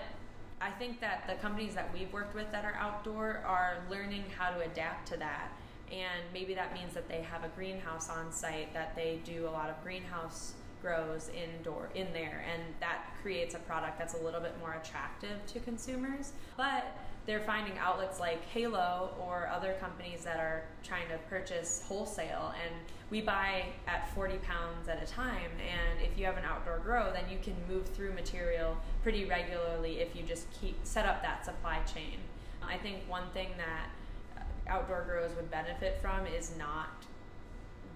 I 0.61 0.71
think 0.71 1.01
that 1.01 1.25
the 1.29 1.35
companies 1.35 1.75
that 1.75 1.93
we've 1.93 2.13
worked 2.13 2.35
with 2.35 2.51
that 2.53 2.65
are 2.65 2.75
outdoor 2.75 3.43
are 3.47 3.79
learning 3.91 4.25
how 4.37 4.51
to 4.51 4.61
adapt 4.65 5.09
to 5.09 5.17
that. 5.19 5.53
And 5.93 6.25
maybe 6.33 6.55
that 6.55 6.73
means 6.73 6.95
that 6.95 7.09
they 7.09 7.21
have 7.23 7.45
a 7.45 7.49
greenhouse 7.49 8.09
on 8.09 8.33
site, 8.33 8.73
that 8.75 8.97
they 8.97 9.21
do 9.25 9.47
a 9.47 9.51
lot 9.51 9.69
of 9.69 9.81
greenhouse 9.83 10.55
grows 10.83 11.31
indoor 11.31 11.89
in 11.95 12.07
there 12.13 12.45
and 12.53 12.63
that 12.81 13.07
creates 13.23 13.55
a 13.55 13.59
product 13.61 13.99
that's 13.99 14.15
a 14.15 14.19
little 14.19 14.41
bit 14.41 14.55
more 14.61 14.75
attractive 14.75 15.45
to 15.47 15.61
consumers. 15.61 16.33
But 16.57 16.97
they're 17.27 17.41
finding 17.41 17.77
outlets 17.79 18.21
like 18.21 18.41
Heylo 18.53 19.11
or 19.21 19.49
other 19.53 19.75
companies 19.81 20.25
that 20.25 20.39
are 20.39 20.63
trying 20.85 21.09
to 21.09 21.19
purchase 21.29 21.83
wholesale 21.87 22.55
and 22.65 22.75
we 23.11 23.21
buy 23.21 23.65
at 23.87 24.13
40 24.15 24.39
pounds 24.39 24.89
at 24.89 25.03
a 25.03 25.07
time 25.07 25.51
and 25.61 26.01
if 26.01 26.17
you 26.19 26.25
have 26.25 26.37
an 26.37 26.45
outdoor 26.45 26.79
grow 26.79 27.13
then 27.13 27.25
you 27.31 27.39
can 27.43 27.55
move 27.69 27.89
through 27.89 28.13
material 28.13 28.77
pretty 29.03 29.25
regularly 29.25 30.01
if 30.01 30.15
you 30.15 30.23
just 30.23 30.47
keep 30.61 30.79
set 30.85 31.05
up 31.05 31.23
that 31.23 31.45
supply 31.45 31.81
chain. 31.81 32.19
I 32.63 32.77
think 32.79 33.09
one 33.09 33.29
thing 33.33 33.49
that 33.59 33.89
uh, 34.37 34.73
outdoor 34.73 35.03
grows 35.03 35.35
would 35.37 35.51
benefit 35.51 35.99
from 36.03 36.27
is 36.27 36.53
not 36.59 37.05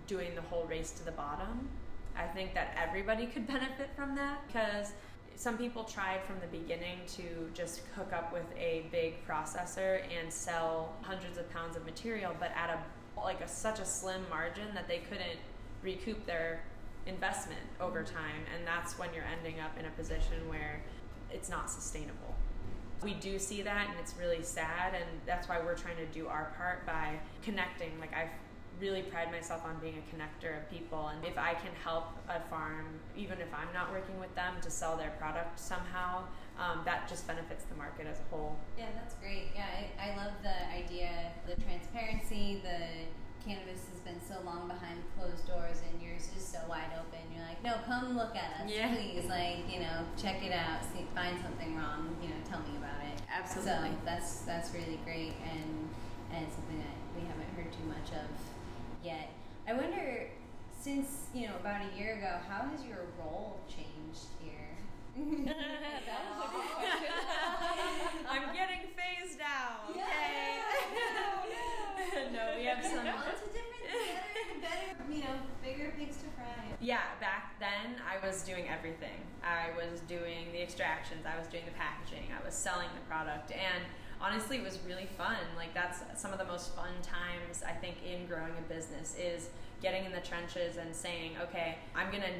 doing 0.06 0.34
the 0.34 0.42
whole 0.42 0.64
race 0.64 0.90
to 0.92 1.04
the 1.04 1.12
bottom. 1.12 1.68
I 2.16 2.26
think 2.26 2.54
that 2.54 2.76
everybody 2.80 3.26
could 3.26 3.46
benefit 3.48 3.90
from 3.96 4.14
that 4.16 4.46
because 4.46 4.92
some 5.36 5.56
people 5.56 5.84
tried 5.84 6.22
from 6.24 6.36
the 6.40 6.46
beginning 6.58 6.98
to 7.06 7.50
just 7.54 7.80
hook 7.96 8.12
up 8.12 8.32
with 8.32 8.44
a 8.58 8.84
big 8.92 9.26
processor 9.26 10.02
and 10.20 10.32
sell 10.32 10.94
hundreds 11.02 11.38
of 11.38 11.50
pounds 11.50 11.76
of 11.76 11.84
material 11.84 12.34
but 12.38 12.50
at 12.54 12.70
a 12.70 12.78
like 13.22 13.40
a, 13.40 13.48
such 13.48 13.80
a 13.80 13.84
slim 13.84 14.22
margin 14.30 14.68
that 14.74 14.88
they 14.88 14.98
couldn't 14.98 15.38
recoup 15.82 16.24
their 16.26 16.62
investment 17.06 17.60
over 17.80 18.02
time. 18.02 18.44
And 18.54 18.66
that's 18.66 18.98
when 18.98 19.12
you're 19.14 19.24
ending 19.24 19.60
up 19.60 19.78
in 19.78 19.86
a 19.86 19.90
position 19.90 20.48
where 20.48 20.82
it's 21.30 21.48
not 21.48 21.70
sustainable. 21.70 22.34
We 23.02 23.14
do 23.14 23.38
see 23.38 23.62
that 23.62 23.88
and 23.90 23.98
it's 23.98 24.14
really 24.18 24.42
sad. 24.42 24.94
And 24.94 25.04
that's 25.26 25.48
why 25.48 25.60
we're 25.60 25.76
trying 25.76 25.96
to 25.96 26.06
do 26.06 26.26
our 26.26 26.52
part 26.56 26.86
by 26.86 27.18
connecting. 27.42 27.98
Like 28.00 28.14
i 28.14 28.28
really 28.80 29.02
pride 29.02 29.30
myself 29.30 29.62
on 29.64 29.78
being 29.80 29.96
a 29.96 30.14
connector 30.14 30.56
of 30.56 30.70
people 30.70 31.08
and 31.08 31.24
if 31.24 31.36
i 31.36 31.52
can 31.54 31.72
help 31.84 32.06
a 32.28 32.40
farm 32.48 32.86
even 33.16 33.38
if 33.40 33.48
i'm 33.54 33.72
not 33.74 33.92
working 33.92 34.18
with 34.18 34.34
them 34.34 34.54
to 34.62 34.70
sell 34.70 34.96
their 34.96 35.10
product 35.18 35.58
somehow 35.58 36.22
um, 36.60 36.82
that 36.84 37.08
just 37.08 37.26
benefits 37.26 37.64
the 37.64 37.74
market 37.74 38.06
as 38.06 38.20
a 38.20 38.26
whole. 38.28 38.56
Yeah, 38.76 38.92
that's 38.94 39.14
great. 39.14 39.48
Yeah, 39.56 39.64
I, 39.64 40.12
I 40.12 40.16
love 40.16 40.32
the 40.44 40.56
idea, 40.68 41.32
the 41.48 41.56
transparency, 41.62 42.60
the 42.62 43.08
cannabis 43.40 43.88
has 43.88 44.00
been 44.04 44.20
so 44.20 44.36
long 44.44 44.68
behind 44.68 45.00
closed 45.16 45.48
doors 45.48 45.80
and 45.88 45.96
yours 46.02 46.28
is 46.36 46.44
so 46.44 46.60
wide 46.68 46.92
open. 47.00 47.24
You're 47.32 47.48
like, 47.48 47.64
no, 47.64 47.80
come 47.88 48.14
look 48.14 48.36
at 48.36 48.60
us, 48.60 48.68
yeah. 48.68 48.92
please. 48.92 49.24
Like, 49.24 49.64
you 49.72 49.80
know, 49.80 50.04
check 50.20 50.44
it 50.44 50.52
out. 50.52 50.84
See, 50.92 51.08
find 51.14 51.40
something 51.40 51.76
wrong. 51.76 52.14
You 52.20 52.28
know, 52.28 52.40
tell 52.44 52.60
me 52.60 52.76
about 52.76 53.00
it. 53.08 53.22
Absolutely. 53.32 53.96
So 53.96 54.04
that's 54.04 54.44
that's 54.44 54.74
really 54.74 55.00
great 55.04 55.32
and 55.48 55.88
and 56.36 56.44
something 56.52 56.76
that 56.76 56.98
we 57.16 57.24
haven't 57.26 57.48
heard 57.56 57.72
too 57.72 57.88
much 57.88 58.12
of 58.12 58.28
yet. 59.04 59.30
I 59.68 59.72
wonder, 59.74 60.26
since 60.80 61.26
you 61.34 61.46
know 61.48 61.54
about 61.60 61.82
a 61.82 61.98
year 61.98 62.16
ago, 62.16 62.38
how 62.48 62.68
has 62.68 62.84
your 62.84 63.06
role 63.18 63.60
changed 63.68 64.26
here? 64.42 64.76
I'm 68.30 68.54
getting 68.54 68.88
phased 68.96 69.40
out. 69.40 69.90
Okay. 69.90 70.00
Yeah. 72.10 72.32
no, 72.32 72.58
we 72.58 72.64
have 72.64 72.82
some. 72.84 73.04
Lots 73.04 73.42
of 73.42 73.52
different, 73.52 73.84
better, 73.86 74.60
better, 74.60 75.12
you 75.12 75.20
know, 75.20 75.36
bigger 75.62 75.92
pigs 75.98 76.16
to 76.18 76.24
fry. 76.34 76.46
Yeah, 76.80 77.02
back 77.20 77.58
then 77.60 77.96
I 78.02 78.24
was 78.26 78.42
doing 78.42 78.64
everything. 78.68 79.20
I 79.44 79.70
was 79.76 80.00
doing 80.08 80.50
the 80.52 80.62
extractions. 80.62 81.26
I 81.26 81.38
was 81.38 81.46
doing 81.48 81.64
the 81.66 81.72
packaging. 81.72 82.30
I 82.32 82.44
was 82.44 82.54
selling 82.54 82.88
the 82.94 83.04
product, 83.08 83.52
and 83.52 83.84
honestly, 84.20 84.58
it 84.58 84.64
was 84.64 84.78
really 84.86 85.08
fun. 85.16 85.36
Like 85.56 85.74
that's 85.74 86.02
some 86.20 86.32
of 86.32 86.38
the 86.38 86.44
most 86.44 86.74
fun 86.74 86.92
times 87.02 87.62
I 87.66 87.72
think 87.72 87.96
in 88.04 88.26
growing 88.26 88.52
a 88.58 88.72
business 88.72 89.16
is 89.18 89.48
getting 89.82 90.04
in 90.04 90.12
the 90.12 90.20
trenches 90.20 90.76
and 90.76 90.94
saying, 90.94 91.32
okay, 91.42 91.78
I'm 91.94 92.10
gonna 92.10 92.34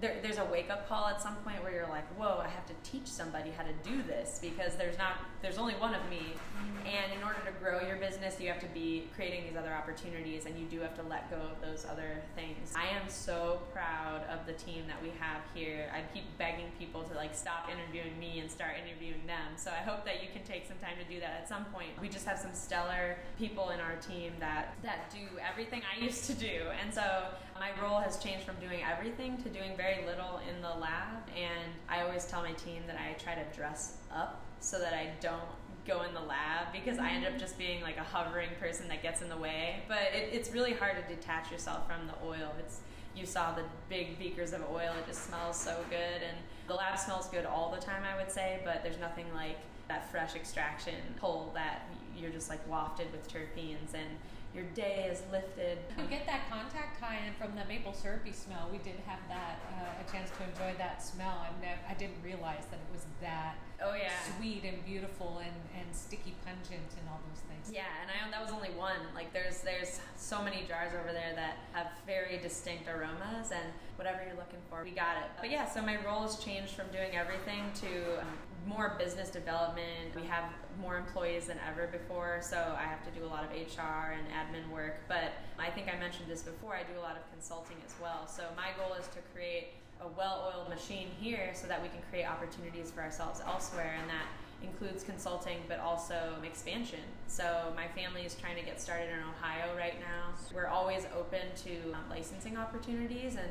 there, 0.00 0.16
there's 0.22 0.38
a 0.38 0.44
wake 0.44 0.70
up 0.70 0.88
call 0.88 1.08
at 1.08 1.20
some 1.20 1.36
point 1.36 1.62
where 1.62 1.72
you're 1.72 1.88
like, 1.88 2.06
whoa, 2.18 2.40
I 2.42 2.48
have 2.48 2.66
to 2.66 2.74
teach 2.82 3.06
somebody 3.06 3.50
how 3.50 3.64
to 3.64 3.72
do 3.88 4.02
this 4.02 4.38
because 4.40 4.76
there's 4.76 4.96
not 4.96 5.16
there's 5.42 5.58
only 5.58 5.74
one 5.74 5.94
of 5.94 6.08
me, 6.10 6.34
mm-hmm. 6.34 6.86
and 6.86 7.18
in 7.18 7.24
order 7.24 7.38
to 7.46 7.52
grow 7.64 7.80
your 7.86 7.96
business, 7.96 8.38
you 8.38 8.48
have 8.48 8.60
to 8.60 8.68
be 8.74 9.08
creating 9.14 9.44
these 9.48 9.56
other 9.56 9.72
opportunities, 9.72 10.44
and 10.44 10.58
you 10.58 10.66
do 10.66 10.80
have 10.80 10.94
to 10.96 11.02
let 11.02 11.30
go 11.30 11.36
of 11.36 11.60
those 11.62 11.86
other 11.90 12.20
things. 12.34 12.72
I 12.76 12.88
am 12.88 13.08
so 13.08 13.60
proud 13.72 14.22
of 14.28 14.44
the 14.46 14.52
team 14.52 14.84
that 14.86 15.02
we 15.02 15.08
have 15.18 15.40
here. 15.54 15.90
I 15.94 16.02
keep 16.12 16.24
begging 16.36 16.70
people 16.78 17.02
to 17.04 17.14
like 17.14 17.34
stop 17.34 17.70
interviewing 17.70 18.18
me 18.18 18.38
and 18.40 18.50
start 18.50 18.72
interviewing 18.84 19.26
them. 19.26 19.56
So 19.56 19.70
I 19.70 19.82
hope 19.82 20.04
that 20.04 20.22
you 20.22 20.28
can 20.32 20.42
take 20.44 20.66
some 20.66 20.76
time 20.78 20.96
to 21.02 21.10
do 21.12 21.20
that 21.20 21.40
at 21.40 21.48
some 21.48 21.64
point. 21.66 21.88
We 22.00 22.08
just 22.08 22.26
have 22.26 22.38
some 22.38 22.52
stellar 22.52 23.16
people 23.38 23.70
in 23.70 23.80
our 23.80 23.96
team 23.96 24.32
that 24.40 24.74
that 24.82 25.10
do 25.10 25.24
everything 25.40 25.82
I 25.88 26.02
used 26.02 26.24
to 26.26 26.34
do, 26.34 26.68
and 26.82 26.92
so 26.92 27.28
my 27.60 27.68
role 27.82 27.98
has 27.98 28.16
changed 28.16 28.46
from 28.46 28.56
doing 28.56 28.80
everything 28.90 29.36
to 29.42 29.50
doing 29.50 29.76
very 29.76 30.06
little 30.06 30.40
in 30.48 30.62
the 30.62 30.80
lab. 30.80 31.20
And 31.36 31.70
I 31.90 32.00
always 32.00 32.24
tell 32.24 32.40
my 32.40 32.52
team 32.52 32.82
that 32.86 32.96
I 32.96 33.12
try 33.22 33.34
to 33.34 33.44
dress 33.54 33.98
up 34.10 34.40
so 34.60 34.78
that 34.78 34.94
I 34.94 35.10
don't 35.20 35.42
go 35.86 36.02
in 36.02 36.14
the 36.14 36.20
lab 36.20 36.72
because 36.72 36.98
I 36.98 37.10
end 37.10 37.26
up 37.26 37.38
just 37.38 37.58
being 37.58 37.82
like 37.82 37.98
a 37.98 38.02
hovering 38.02 38.48
person 38.58 38.88
that 38.88 39.02
gets 39.02 39.20
in 39.20 39.28
the 39.28 39.36
way. 39.36 39.82
But 39.88 40.14
it, 40.14 40.30
it's 40.32 40.52
really 40.52 40.72
hard 40.72 40.96
to 40.96 41.14
detach 41.14 41.52
yourself 41.52 41.86
from 41.86 42.06
the 42.06 42.14
oil. 42.26 42.50
It's 42.58 42.80
you 43.14 43.26
saw 43.26 43.54
the 43.54 43.64
big 43.90 44.18
beakers 44.18 44.54
of 44.54 44.62
oil. 44.72 44.92
It 44.98 45.06
just 45.06 45.26
smells 45.26 45.56
so 45.56 45.76
good, 45.90 46.22
and 46.26 46.38
the 46.66 46.74
lab 46.74 46.98
smells 46.98 47.28
good 47.28 47.44
all 47.44 47.74
the 47.74 47.84
time. 47.84 48.04
I 48.04 48.16
would 48.16 48.30
say, 48.30 48.60
but 48.64 48.82
there's 48.82 49.00
nothing 49.00 49.26
like 49.34 49.58
that 49.88 50.10
fresh 50.10 50.34
extraction 50.34 50.94
pull 51.18 51.50
that 51.54 51.82
you're 52.16 52.30
just 52.30 52.48
like 52.48 52.66
wafted 52.68 53.10
with 53.12 53.28
terpenes 53.30 53.92
and 53.94 54.08
your 54.54 54.64
day 54.74 55.06
is 55.10 55.22
lifted. 55.30 55.78
You 55.96 56.04
get 56.10 56.26
that 56.26 56.50
contact 56.50 57.00
high, 57.00 57.18
and 57.24 57.36
from 57.36 57.54
the 57.54 57.64
maple 57.66 57.92
syrupy 57.92 58.32
smell, 58.32 58.68
we 58.70 58.78
did 58.78 58.98
have 59.06 59.20
that 59.28 59.62
uh, 59.78 60.02
a 60.02 60.04
chance 60.10 60.30
to 60.38 60.42
enjoy 60.42 60.76
that 60.78 61.02
smell. 61.02 61.46
I, 61.46 61.50
nev- 61.62 61.84
I 61.88 61.94
didn't 61.94 62.18
realize 62.24 62.66
that 62.70 62.80
it 62.82 62.90
was 62.92 63.06
that 63.20 63.54
oh 63.82 63.94
yeah 63.94 64.12
sweet 64.36 64.64
and 64.64 64.84
beautiful 64.84 65.38
and, 65.38 65.54
and 65.78 65.86
sticky 65.94 66.34
pungent 66.44 66.90
and 66.98 67.06
all 67.08 67.20
those 67.30 67.42
things. 67.46 67.70
Yeah, 67.72 67.86
and 68.02 68.10
I 68.10 68.20
that 68.30 68.42
was 68.42 68.52
only 68.52 68.70
one. 68.70 68.98
Like 69.14 69.32
there's 69.32 69.60
there's 69.60 70.00
so 70.16 70.42
many 70.42 70.64
jars 70.66 70.92
over 70.98 71.12
there 71.12 71.32
that 71.36 71.58
have 71.72 71.88
very 72.06 72.38
distinct 72.38 72.88
aromas 72.88 73.50
and 73.52 73.70
whatever 73.96 74.22
you're 74.26 74.36
looking 74.36 74.60
for, 74.70 74.82
we 74.82 74.90
got 74.90 75.16
it. 75.18 75.30
But 75.40 75.50
yeah, 75.50 75.68
so 75.68 75.82
my 75.82 75.98
role 76.04 76.22
has 76.22 76.36
changed 76.36 76.72
from 76.72 76.86
doing 76.90 77.14
everything 77.14 77.70
to 77.82 78.20
um, 78.20 78.38
more 78.66 78.96
business 78.98 79.30
development. 79.30 80.14
We 80.14 80.22
have 80.26 80.44
more 80.80 80.96
employees 80.96 81.46
than 81.46 81.58
ever 81.68 81.86
before, 81.86 82.40
so 82.42 82.56
I 82.78 82.82
have 82.82 83.04
to 83.04 83.18
do 83.18 83.24
a 83.24 83.28
lot 83.28 83.44
of 83.44 83.50
HR 83.50 84.12
and 84.12 84.26
admin 84.28 84.70
work. 84.70 85.00
But 85.08 85.32
I 85.58 85.70
think 85.70 85.88
I 85.94 85.98
mentioned 85.98 86.28
this 86.28 86.42
before, 86.42 86.74
I 86.74 86.82
do 86.82 86.98
a 86.98 87.02
lot 87.02 87.16
of 87.16 87.30
consulting 87.32 87.76
as 87.86 87.94
well. 88.00 88.26
So 88.26 88.44
my 88.56 88.68
goal 88.76 88.94
is 88.96 89.06
to 89.08 89.20
create 89.34 89.68
a 90.02 90.08
well 90.16 90.52
oiled 90.54 90.68
machine 90.68 91.08
here 91.20 91.50
so 91.54 91.66
that 91.66 91.82
we 91.82 91.88
can 91.88 92.00
create 92.10 92.24
opportunities 92.24 92.90
for 92.90 93.02
ourselves 93.02 93.40
elsewhere 93.46 93.96
and 94.00 94.08
that 94.08 94.26
includes 94.62 95.04
consulting 95.04 95.58
but 95.68 95.78
also 95.78 96.36
expansion. 96.44 97.00
So 97.26 97.72
my 97.76 97.86
family 97.88 98.22
is 98.22 98.34
trying 98.34 98.56
to 98.56 98.62
get 98.62 98.80
started 98.80 99.10
in 99.10 99.18
Ohio 99.20 99.76
right 99.76 100.00
now. 100.00 100.34
We're 100.54 100.68
always 100.68 101.06
open 101.18 101.40
to 101.64 101.92
um, 101.92 102.04
licensing 102.08 102.56
opportunities 102.56 103.36
and 103.36 103.48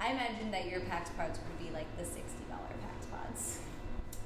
I 0.00 0.10
imagine 0.10 0.50
that 0.50 0.66
your 0.68 0.80
PAX 0.80 1.10
pods 1.10 1.38
would 1.38 1.64
be 1.64 1.72
like 1.72 1.86
the 1.96 2.04
sixty 2.04 2.42
dollar 2.48 2.66
PAX 2.82 3.06
pods. 3.06 3.60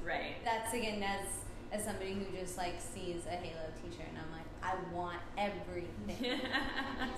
Right. 0.06 0.36
That's 0.44 0.72
again 0.72 1.02
as 1.02 1.26
as 1.72 1.84
somebody 1.84 2.14
who 2.14 2.24
just 2.38 2.56
like 2.56 2.76
sees 2.80 3.26
a 3.26 3.30
Heylo 3.34 3.66
T-shirt 3.82 4.06
and 4.08 4.18
I'm 4.18 4.30
like, 4.30 4.46
I 4.62 4.74
want 4.94 5.18
everything. 5.36 6.40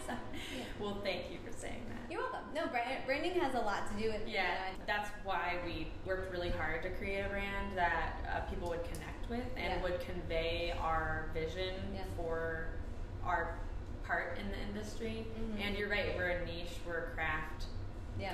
So, 0.06 0.14
yeah. 0.56 0.64
Well, 0.80 0.96
thank 1.04 1.30
you 1.30 1.36
for 1.44 1.54
saying 1.56 1.82
that. 1.90 2.10
You're 2.10 2.20
welcome. 2.22 2.40
No, 2.54 2.66
brand, 2.68 3.04
branding 3.04 3.38
has 3.40 3.54
a 3.54 3.58
lot 3.60 3.86
to 3.94 4.02
do 4.02 4.10
with 4.10 4.22
Yeah, 4.26 4.42
know, 4.54 4.84
that's 4.86 5.10
why 5.22 5.56
we 5.66 5.88
worked 6.06 6.32
really 6.32 6.48
hard 6.48 6.82
to 6.84 6.90
create 6.92 7.26
a 7.26 7.28
brand 7.28 7.76
that 7.76 8.14
uh, 8.34 8.40
people 8.50 8.70
would 8.70 8.82
connect 8.84 9.28
with 9.28 9.44
and 9.58 9.74
Yeah. 9.74 9.82
would 9.82 10.00
convey 10.00 10.72
our 10.80 11.28
vision 11.34 11.74
Yeah. 11.94 12.04
for 12.16 12.68
our 13.22 13.58
part 14.06 14.38
in 14.38 14.48
the 14.50 14.58
industry. 14.68 15.26
Mhm. 15.38 15.60
And 15.66 15.76
you're 15.76 15.90
right, 15.90 16.16
we're 16.16 16.28
a 16.30 16.46
niche, 16.46 16.78
we're 16.86 16.98
a 16.98 17.10
craft 17.10 17.66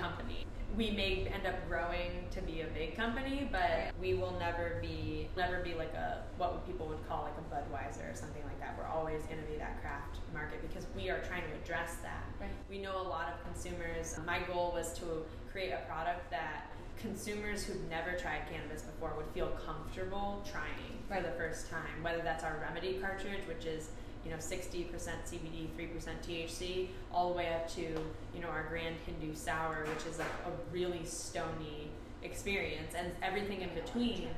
company. 0.00 0.46
We 0.76 0.90
may 0.90 1.28
end 1.32 1.46
up 1.46 1.54
growing 1.68 2.26
to 2.32 2.40
be 2.42 2.62
a 2.62 2.66
big 2.66 2.96
company, 2.96 3.48
but 3.50 3.94
we 4.00 4.14
will 4.14 4.36
never 4.38 4.78
be 4.80 5.28
never 5.36 5.60
be 5.60 5.74
like 5.74 5.94
a 5.94 6.22
what 6.36 6.66
people 6.66 6.86
would 6.88 7.06
call 7.08 7.22
like 7.22 7.34
a 7.38 7.54
Budweiser 7.54 8.12
or 8.12 8.14
something 8.16 8.42
like 8.44 8.58
that. 8.60 8.76
We're 8.76 8.86
always 8.86 9.22
going 9.22 9.40
to 9.40 9.46
be 9.46 9.56
that 9.58 9.80
craft 9.80 10.18
market 10.32 10.60
because 10.62 10.86
we 10.96 11.10
are 11.10 11.20
trying 11.20 11.42
to 11.42 11.54
address 11.62 11.96
that. 12.02 12.24
Right. 12.40 12.50
We 12.68 12.78
know 12.78 13.00
a 13.00 13.06
lot 13.08 13.32
of 13.32 13.44
consumers. 13.44 14.18
My 14.26 14.40
goal 14.40 14.72
was 14.74 14.92
to 14.98 15.24
create 15.52 15.70
a 15.70 15.86
product 15.86 16.30
that 16.30 16.66
consumers 17.00 17.64
who've 17.64 17.88
never 17.88 18.12
tried 18.12 18.42
cannabis 18.50 18.82
before 18.82 19.12
would 19.16 19.28
feel 19.34 19.48
comfortable 19.64 20.42
trying 20.50 20.98
for 21.08 21.20
the 21.20 21.32
first 21.36 21.70
time. 21.70 22.02
Whether 22.02 22.22
that's 22.22 22.44
our 22.44 22.58
remedy 22.60 22.98
cartridge, 23.00 23.46
which 23.46 23.66
is 23.66 23.90
you 24.24 24.30
know 24.30 24.36
60% 24.38 24.88
CBD, 24.90 25.68
3% 25.78 25.88
THC, 26.26 26.88
all 27.12 27.30
the 27.30 27.36
way 27.36 27.52
up 27.52 27.68
to 27.74 27.82
you 27.82 28.40
know 28.40 28.48
our 28.48 28.66
Grand 28.68 28.96
Hindu 29.06 29.34
Sour, 29.34 29.86
which 29.94 30.06
is 30.06 30.18
like 30.18 30.28
a 30.46 30.72
really 30.72 31.04
stony 31.04 31.90
experience, 32.22 32.94
and 32.96 33.12
everything 33.22 33.60
in 33.60 33.70
between. 33.74 34.28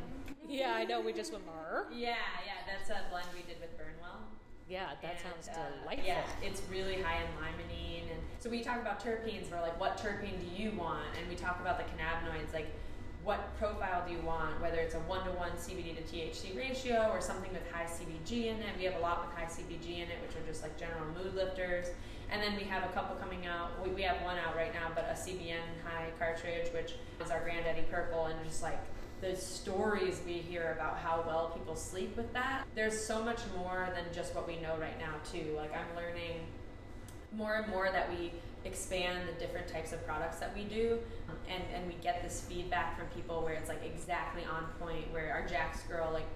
Yeah, 0.49 0.75
I 0.75 0.85
know. 0.85 1.01
We 1.01 1.13
just 1.13 1.33
went 1.33 1.47
more. 1.47 1.87
Yeah, 1.93 2.15
yeah, 2.45 2.53
that's 2.67 2.91
a 2.91 3.09
blend 3.11 3.27
we 3.35 3.43
did 3.43 3.61
with 3.61 3.77
Burnwell. 3.77 4.21
Yeah, 4.69 4.91
that 5.03 5.17
And, 5.25 5.45
sounds 5.45 5.49
uh, 5.57 5.81
delightful. 5.81 6.07
Yeah, 6.07 6.23
it's 6.43 6.63
really 6.71 7.01
high 7.01 7.19
in 7.23 7.29
limonene, 7.39 8.11
and 8.11 8.21
so 8.41 8.51
we 8.51 8.63
talk 8.63 8.81
about 8.81 9.03
terpenes. 9.03 9.51
We're 9.51 9.61
like, 9.61 9.79
what 9.79 9.97
terpene 9.97 10.39
do 10.41 10.63
you 10.63 10.73
want? 10.73 11.07
And 11.19 11.29
we 11.29 11.37
talk 11.37 11.61
about 11.61 11.79
the 11.79 11.85
cannabinoids, 11.85 12.53
like 12.53 12.67
what 13.27 13.59
profile 13.59 14.05
do 14.07 14.13
you 14.13 14.21
want? 14.21 14.63
Whether 14.63 14.77
it's 14.77 14.95
a 14.95 15.01
one-to-one 15.01 15.51
CBD 15.59 15.97
to 15.97 16.03
THC 16.03 16.57
ratio 16.57 17.11
or 17.11 17.21
something 17.21 17.53
with 17.53 17.69
high 17.73 17.85
CBG 17.85 18.47
in 18.47 18.57
it. 18.59 18.79
We 18.79 18.85
have 18.85 18.95
a 18.95 19.01
lot 19.01 19.27
with 19.27 19.37
high 19.37 19.51
CBG 19.51 19.97
in 19.97 20.09
it, 20.09 20.19
which 20.23 20.37
are 20.37 20.47
just 20.47 20.63
like 20.63 20.79
general 20.79 21.05
mood 21.13 21.35
lifters. 21.35 21.89
And 22.31 22.41
then 22.41 22.55
we 22.57 22.63
have 22.63 22.85
a 22.85 22.93
couple 22.93 23.17
coming 23.17 23.45
out. 23.45 23.85
We, 23.85 23.91
we 23.91 24.03
have 24.03 24.23
one 24.23 24.37
out 24.39 24.55
right 24.55 24.73
now, 24.73 24.93
but 24.95 25.07
a 25.11 25.15
CBN 25.15 25.59
high 25.85 26.07
cartridge, 26.21 26.73
which 26.73 26.95
is 27.21 27.33
our 27.33 27.41
Granddaddy 27.41 27.83
Purple, 27.91 28.27
and 28.27 28.39
just 28.47 28.63
like 28.63 28.79
the 29.21 29.35
stories 29.35 30.21
we 30.25 30.35
hear 30.35 30.77
about 30.79 30.99
how 30.99 31.25
well 31.27 31.49
people 31.49 31.75
sleep 31.75 32.17
with 32.17 32.33
that. 32.33 32.65
There's 32.77 33.05
so 33.05 33.25
much 33.25 33.41
more 33.57 33.89
than 33.93 34.05
just 34.15 34.37
what 34.37 34.47
we 34.47 34.61
know 34.61 34.77
right 34.79 34.99
now, 35.01 35.15
too. 35.33 35.53
Like, 35.57 35.73
I'm 35.75 35.97
learning 35.97 36.47
more 37.33 37.57
and 37.57 37.69
more 37.69 37.91
that 37.91 38.09
we 38.09 38.31
expand 38.67 39.29
the 39.29 39.41
different 39.41 39.69
types 39.69 39.93
of 39.93 40.05
products 40.07 40.39
that 40.39 40.55
we 40.55 40.65
do 40.65 40.99
and, 41.49 41.63
and 41.75 41.87
we 41.87 41.95
get 42.03 42.23
this 42.23 42.45
feedback 42.49 42.99
from 42.99 43.07
people 43.09 43.43
where 43.43 43.55
it's 43.55 43.69
like 43.69 43.85
exactly 43.85 44.43
on 44.45 44.67
point 44.81 45.13
where 45.13 45.33
our 45.33 45.47
Jack's 45.47 45.83
girl 45.85 46.11
like 46.13 46.27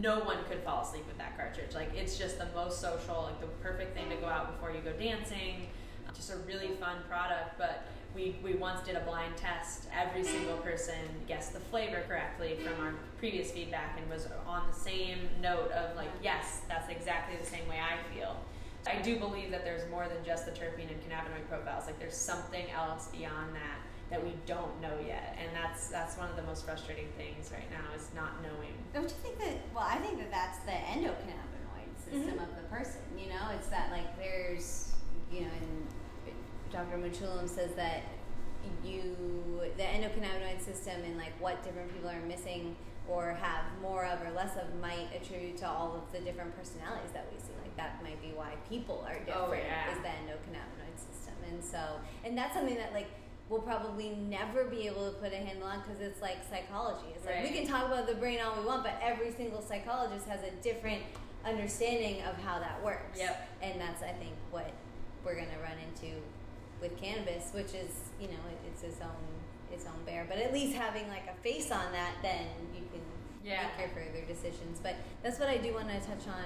no 0.00 0.20
one 0.20 0.38
could 0.48 0.62
fall 0.62 0.84
asleep 0.84 1.04
with 1.08 1.18
that 1.18 1.36
cartridge. 1.36 1.74
Like 1.74 1.90
it's 1.96 2.16
just 2.16 2.38
the 2.38 2.46
most 2.54 2.80
social 2.80 3.22
like 3.22 3.40
the 3.40 3.48
perfect 3.62 3.96
thing 3.96 4.08
to 4.10 4.16
go 4.16 4.26
out 4.26 4.52
before 4.52 4.70
you 4.72 4.80
go 4.80 4.92
dancing. 4.92 5.66
Just 6.14 6.32
a 6.32 6.36
really 6.38 6.68
fun 6.80 6.98
product 7.08 7.58
but 7.58 7.84
we, 8.14 8.36
we 8.42 8.54
once 8.54 8.84
did 8.84 8.96
a 8.96 9.00
blind 9.00 9.36
test. 9.36 9.84
Every 9.96 10.24
single 10.24 10.56
person 10.58 10.96
guessed 11.28 11.52
the 11.52 11.60
flavor 11.60 12.02
correctly 12.08 12.58
from 12.62 12.84
our 12.84 12.94
previous 13.18 13.52
feedback 13.52 13.96
and 14.00 14.10
was 14.10 14.26
on 14.46 14.66
the 14.68 14.76
same 14.76 15.28
note 15.40 15.70
of 15.72 15.96
like 15.96 16.10
yes 16.22 16.62
that's 16.68 16.90
exactly 16.90 17.36
the 17.38 17.46
same 17.46 17.68
way 17.68 17.78
i 17.78 18.14
feel 18.14 18.36
I 18.90 19.00
do 19.02 19.18
believe 19.18 19.50
that 19.50 19.64
there's 19.64 19.88
more 19.90 20.06
than 20.08 20.24
just 20.24 20.46
the 20.46 20.52
terpene 20.52 20.90
and 20.90 21.00
cannabinoid 21.02 21.48
profiles. 21.48 21.86
Like 21.86 21.98
there's 21.98 22.16
something 22.16 22.70
else 22.70 23.08
beyond 23.08 23.54
that 23.54 23.78
that 24.10 24.24
we 24.24 24.32
don't 24.44 24.80
know 24.80 24.98
yet, 25.06 25.38
and 25.40 25.48
that's 25.54 25.88
that's 25.88 26.16
one 26.18 26.28
of 26.28 26.36
the 26.36 26.42
most 26.42 26.64
frustrating 26.64 27.06
things 27.16 27.50
right 27.52 27.70
now 27.70 27.94
is 27.96 28.08
not 28.14 28.42
knowing. 28.42 28.74
Don't 28.92 29.04
you 29.04 29.16
think 29.22 29.38
that? 29.38 29.58
Well, 29.74 29.86
I 29.88 29.96
think 29.98 30.18
that 30.18 30.30
that's 30.32 30.58
the 30.60 30.72
endocannabinoid 30.72 31.94
system 32.04 32.38
Mhm. 32.38 32.42
of 32.42 32.56
the 32.56 32.62
person. 32.68 33.02
You 33.16 33.28
know, 33.28 33.50
it's 33.54 33.68
that 33.68 33.92
like 33.92 34.16
there's, 34.18 34.92
you 35.30 35.42
know, 35.42 35.50
and 35.60 35.86
Dr. 36.72 36.98
Mechoulam 36.98 37.48
says 37.48 37.72
that 37.76 38.02
you 38.84 39.60
the 39.76 39.82
endocannabinoid 39.84 40.60
system 40.60 41.02
and 41.04 41.16
like 41.16 41.32
what 41.40 41.62
different 41.62 41.92
people 41.94 42.10
are 42.10 42.20
missing 42.22 42.76
or 43.08 43.32
have 43.40 43.64
more 43.80 44.04
of 44.04 44.20
or 44.26 44.30
less 44.32 44.56
of 44.56 44.74
might 44.80 45.08
attribute 45.14 45.56
to 45.58 45.68
all 45.68 45.94
of 45.94 46.12
the 46.12 46.20
different 46.20 46.54
personalities 46.56 47.10
that 47.12 47.26
we 47.32 47.38
see. 47.38 47.46
That 47.80 48.02
might 48.02 48.20
be 48.20 48.32
why 48.36 48.52
people 48.68 49.04
are 49.08 49.18
different. 49.24 49.48
Oh, 49.48 49.52
yeah. 49.54 49.90
Is 49.90 49.98
the 50.02 50.08
endocannabinoid 50.20 50.96
system, 50.98 51.34
and 51.48 51.64
so 51.64 51.80
and 52.24 52.36
that's 52.36 52.52
something 52.54 52.76
that 52.76 52.92
like 52.92 53.08
we'll 53.48 53.62
probably 53.62 54.10
never 54.28 54.64
be 54.64 54.86
able 54.86 55.10
to 55.10 55.16
put 55.18 55.32
a 55.32 55.36
handle 55.36 55.66
on 55.66 55.80
because 55.80 56.00
it's 56.00 56.20
like 56.20 56.38
psychology. 56.50 57.06
It's 57.16 57.24
like 57.24 57.42
we 57.42 57.50
can 57.56 57.66
talk 57.66 57.86
about 57.86 58.06
the 58.06 58.14
brain 58.16 58.38
all 58.44 58.60
we 58.60 58.66
want, 58.66 58.84
but 58.84 58.94
every 59.02 59.32
single 59.32 59.62
psychologist 59.62 60.28
has 60.28 60.40
a 60.42 60.50
different 60.62 61.02
understanding 61.44 62.22
of 62.22 62.36
how 62.44 62.58
that 62.58 62.82
works. 62.84 63.18
Yep. 63.18 63.48
And 63.62 63.80
that's 63.80 64.02
I 64.02 64.12
think 64.12 64.34
what 64.50 64.70
we're 65.24 65.34
gonna 65.34 65.60
run 65.62 65.78
into 65.88 66.16
with 66.82 66.96
cannabis, 67.00 67.50
which 67.54 67.72
is 67.74 67.92
you 68.20 68.28
know 68.28 68.42
it, 68.52 68.58
it's 68.70 68.82
its 68.82 69.00
own 69.00 69.24
its 69.72 69.86
own 69.86 70.04
bear. 70.04 70.26
But 70.28 70.38
at 70.38 70.52
least 70.52 70.76
having 70.76 71.08
like 71.08 71.24
a 71.28 71.42
face 71.42 71.70
on 71.70 71.92
that, 71.92 72.12
then 72.22 72.44
you 72.74 72.82
can 72.92 73.00
Yeah. 73.42 73.62
make 73.78 73.78
your 73.80 73.88
further 73.96 74.22
decisions. 74.26 74.80
But 74.82 74.96
that's 75.22 75.38
what 75.40 75.48
I 75.48 75.56
do 75.56 75.72
want 75.72 75.88
to 75.88 75.98
touch 76.00 76.28
on 76.28 76.44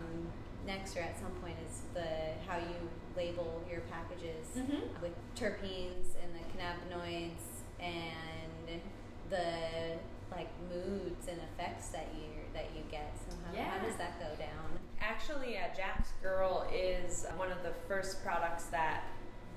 um, 0.00 0.26
next 0.70 0.96
or 0.96 1.00
at 1.00 1.18
some 1.18 1.32
point 1.42 1.56
is 1.68 1.82
the 1.94 2.06
how 2.46 2.56
you 2.58 2.78
label 3.16 3.60
your 3.68 3.80
packages 3.94 4.46
Mhm. 4.56 5.00
with 5.02 5.12
terpenes 5.34 6.14
and 6.22 6.30
the 6.38 6.44
cannabinoids 6.52 7.62
and 7.80 8.80
the 9.28 9.98
like 10.30 10.48
moods 10.68 11.26
and 11.26 11.40
effects 11.48 11.88
that 11.88 12.06
you 12.14 12.28
that 12.52 12.66
you 12.76 12.82
get. 12.90 13.10
So 13.28 13.36
how, 13.46 13.62
how 13.70 13.78
does 13.84 13.96
that 13.96 14.18
go 14.20 14.30
down? 14.36 14.78
Actually, 15.00 15.56
uh, 15.58 15.62
Jack's 15.76 16.10
Girl 16.22 16.68
is 16.72 17.26
one 17.36 17.50
of 17.50 17.62
the 17.62 17.72
first 17.88 18.22
products 18.24 18.64
that 18.66 19.04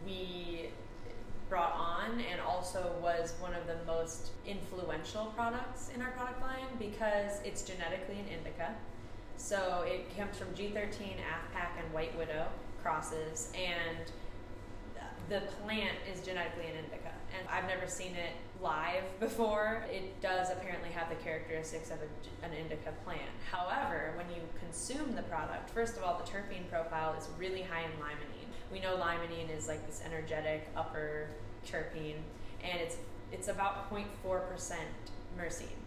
we 0.06 0.70
brought 1.50 1.74
on 1.74 2.20
and 2.22 2.40
also 2.42 2.96
was 3.02 3.36
one 3.40 3.54
of 3.54 3.68
the 3.68 3.78
most 3.86 4.32
influential 4.46 5.28
products 5.36 5.90
in 5.94 6.02
our 6.02 6.12
product 6.12 6.42
line 6.42 6.68
because 6.80 7.40
it's 7.44 7.62
genetically 7.64 8.20
an 8.20 8.28
indica. 8.28 8.76
So 9.38 9.84
it 9.86 10.16
comes 10.18 10.38
from 10.38 10.48
G13, 10.50 11.18
Afpak, 11.18 11.84
and 11.84 11.94
White 11.94 12.18
Widow 12.18 12.48
crosses, 12.82 13.52
and 13.56 14.12
the 15.30 15.42
plant 15.64 15.98
is 16.12 16.26
genetically 16.26 16.66
an 16.66 16.84
indica. 16.84 17.12
And 17.38 17.48
I've 17.50 17.68
never 17.68 17.88
seen 17.88 18.16
it 18.16 18.34
live 18.62 19.04
before. 19.20 19.86
It 19.92 20.22
does 20.22 20.50
apparently 20.52 20.90
have 20.90 21.10
the 21.10 21.16
characteristics 21.16 21.92
of 21.92 21.98
a, 21.98 22.46
an 22.46 22.54
indica 22.54 22.94
plant. 23.04 23.22
However, 23.50 24.14
when 24.16 24.30
you 24.36 24.42
consume 24.60 25.16
the 25.16 25.24
product, 25.24 25.70
first 25.70 25.98
of 25.98 26.04
all, 26.04 26.22
the 26.24 26.30
terpene 26.30 26.70
profile 26.70 27.16
is 27.18 27.28
really 27.38 27.62
high 27.62 27.84
in 27.84 27.92
limonene. 27.92 28.48
We 28.72 28.80
know 28.80 28.98
limonene 28.98 29.56
is 29.56 29.68
like 29.68 29.86
this 29.88 30.02
energetic 30.06 30.70
upper 30.76 31.30
terpene, 31.66 32.18
and 32.64 32.80
it's 32.80 32.98
it's 33.32 33.48
about 33.48 33.90
0.4% 33.90 34.06
myrcene. 35.38 35.83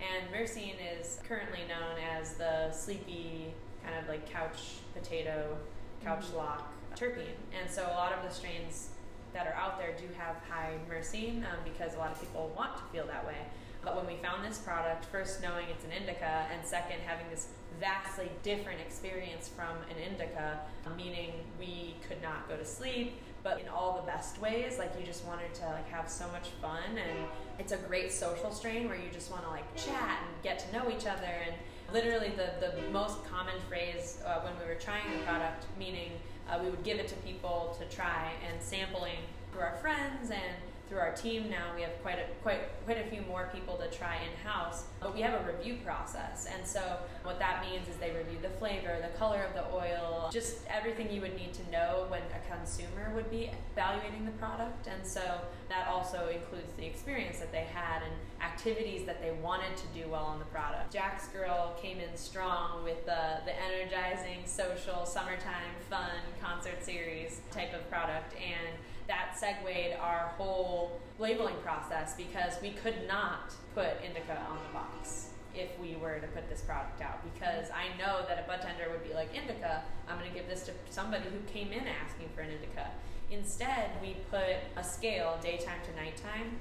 And 0.00 0.32
myrcene 0.32 0.76
is 0.98 1.20
currently 1.28 1.60
known 1.68 1.96
as 2.18 2.34
the 2.34 2.72
sleepy 2.72 3.52
kind 3.84 3.98
of 3.98 4.08
like 4.08 4.28
couch 4.30 4.78
potato, 4.94 5.56
couch 6.02 6.24
Mhm. 6.26 6.36
lock 6.36 6.72
terpene. 6.96 7.36
And 7.58 7.70
so 7.70 7.84
a 7.86 7.94
lot 7.94 8.12
of 8.12 8.22
the 8.22 8.30
strains 8.34 8.90
that 9.32 9.46
are 9.46 9.54
out 9.54 9.78
there 9.78 9.92
do 9.92 10.08
have 10.18 10.36
high 10.48 10.78
myrcene 10.88 11.44
um, 11.44 11.58
because 11.64 11.94
a 11.94 11.98
lot 11.98 12.10
of 12.10 12.20
people 12.20 12.48
want 12.56 12.76
to 12.76 12.82
feel 12.84 13.06
that 13.06 13.24
way. 13.26 13.36
But 13.82 13.96
when 13.96 14.06
we 14.06 14.16
found 14.16 14.44
this 14.44 14.58
product, 14.58 15.04
first 15.06 15.40
knowing 15.40 15.66
it's 15.68 15.84
an 15.84 15.92
indica, 15.92 16.46
and 16.52 16.66
second 16.66 17.00
having 17.00 17.30
this 17.30 17.48
vastly 17.78 18.30
different 18.42 18.80
experience 18.80 19.48
from 19.48 19.76
an 19.88 19.96
indica, 19.96 20.60
meaning 20.96 21.32
we 21.58 21.96
could 22.06 22.20
not 22.20 22.46
go 22.48 22.56
to 22.56 22.64
sleep, 22.64 23.22
but 23.42 23.60
in 23.60 23.68
all 23.68 23.96
the 23.96 24.06
best 24.06 24.40
ways. 24.40 24.78
Like 24.78 24.92
you 24.98 25.04
just 25.04 25.24
wanted 25.24 25.52
to 25.54 25.66
like 25.66 25.88
have 25.90 26.08
so 26.08 26.26
much 26.32 26.48
fun, 26.62 26.82
and 26.96 27.18
it's 27.58 27.72
a 27.72 27.76
great 27.76 28.12
social 28.12 28.50
strain 28.50 28.88
where 28.88 28.96
you 28.96 29.10
just 29.12 29.30
want 29.30 29.44
to 29.44 29.50
like 29.50 29.64
chat 29.76 30.20
and 30.26 30.42
get 30.42 30.58
to 30.60 30.72
know 30.72 30.90
each 30.90 31.06
other. 31.06 31.32
And 31.46 31.54
literally, 31.92 32.30
the 32.30 32.52
the 32.60 32.82
most 32.90 33.24
common 33.24 33.54
phrase 33.68 34.18
uh, 34.26 34.40
when 34.40 34.52
we 34.58 34.66
were 34.66 34.78
trying 34.78 35.10
the 35.12 35.24
product, 35.24 35.66
meaning 35.78 36.12
uh, 36.48 36.58
we 36.62 36.70
would 36.70 36.82
give 36.84 36.98
it 36.98 37.08
to 37.08 37.14
people 37.16 37.76
to 37.78 37.96
try 37.96 38.32
and 38.48 38.60
sampling 38.62 39.18
through 39.52 39.62
our 39.62 39.76
friends 39.76 40.30
and 40.30 40.56
through 40.90 40.98
our 40.98 41.12
team 41.12 41.48
now, 41.48 41.72
we 41.76 41.82
have 41.82 42.02
quite 42.02 42.18
a, 42.18 42.24
quite 42.42 42.60
quite 42.84 42.98
a 42.98 43.08
few 43.08 43.22
more 43.22 43.48
people 43.54 43.76
to 43.76 43.88
try 43.96 44.16
in 44.16 44.46
house. 44.46 44.84
But 45.00 45.14
we 45.14 45.20
have 45.20 45.40
a 45.40 45.52
review 45.52 45.78
process, 45.84 46.46
and 46.52 46.66
so 46.66 46.98
what 47.22 47.38
that 47.38 47.64
means 47.64 47.88
is 47.88 47.96
they 47.96 48.10
review 48.10 48.38
the 48.42 48.50
flavor, 48.58 48.98
the 49.00 49.16
color 49.16 49.44
of 49.44 49.54
the 49.54 49.64
oil, 49.72 50.28
just 50.32 50.66
everything 50.68 51.10
you 51.10 51.20
would 51.20 51.36
need 51.36 51.54
to 51.54 51.70
know 51.70 52.06
when 52.08 52.22
a 52.34 52.54
consumer 52.56 53.12
would 53.14 53.30
be 53.30 53.50
evaluating 53.72 54.24
the 54.24 54.32
product. 54.32 54.88
And 54.88 55.06
so 55.06 55.40
that 55.68 55.86
also 55.86 56.28
includes 56.28 56.72
the 56.76 56.84
experience 56.84 57.38
that 57.38 57.52
they 57.52 57.66
had 57.72 58.02
and 58.02 58.12
activities 58.42 59.06
that 59.06 59.22
they 59.22 59.30
wanted 59.30 59.76
to 59.76 59.86
do 59.94 60.08
well 60.08 60.24
on 60.24 60.40
the 60.40 60.44
product. 60.46 60.92
Jack's 60.92 61.28
Girl 61.28 61.76
came 61.80 62.00
in 62.00 62.16
strong 62.16 62.82
with 62.82 63.06
the, 63.06 63.38
the 63.44 63.54
energizing, 63.62 64.40
social, 64.44 65.06
summertime, 65.06 65.70
fun 65.88 66.10
concert 66.42 66.82
series 66.82 67.42
type 67.52 67.72
of 67.74 67.88
product. 67.88 68.34
And 68.34 68.76
that 69.10 69.36
segued 69.36 69.98
our 70.00 70.32
whole 70.38 71.00
labeling 71.18 71.56
process 71.64 72.14
because 72.14 72.54
we 72.62 72.70
could 72.70 72.94
not 73.08 73.52
put 73.74 73.88
indica 74.06 74.38
on 74.48 74.56
the 74.68 74.72
box 74.72 75.30
if 75.52 75.68
we 75.80 75.96
were 75.96 76.20
to 76.20 76.28
put 76.28 76.48
this 76.48 76.60
product 76.60 77.02
out 77.02 77.18
because 77.34 77.66
I 77.74 77.90
know 77.98 78.24
that 78.28 78.38
a 78.38 78.48
budtender 78.48 78.88
would 78.88 79.02
be 79.02 79.12
like 79.12 79.34
indica 79.34 79.82
I'm 80.08 80.16
going 80.16 80.30
to 80.30 80.36
give 80.36 80.48
this 80.48 80.62
to 80.66 80.72
somebody 80.90 81.24
who 81.24 81.40
came 81.52 81.72
in 81.72 81.88
asking 81.88 82.28
for 82.36 82.42
an 82.42 82.50
indica. 82.50 82.86
Instead 83.32 83.90
we 84.00 84.14
put 84.30 84.62
a 84.76 84.84
scale 84.84 85.38
daytime 85.42 85.80
to 85.90 86.00
nighttime 86.00 86.60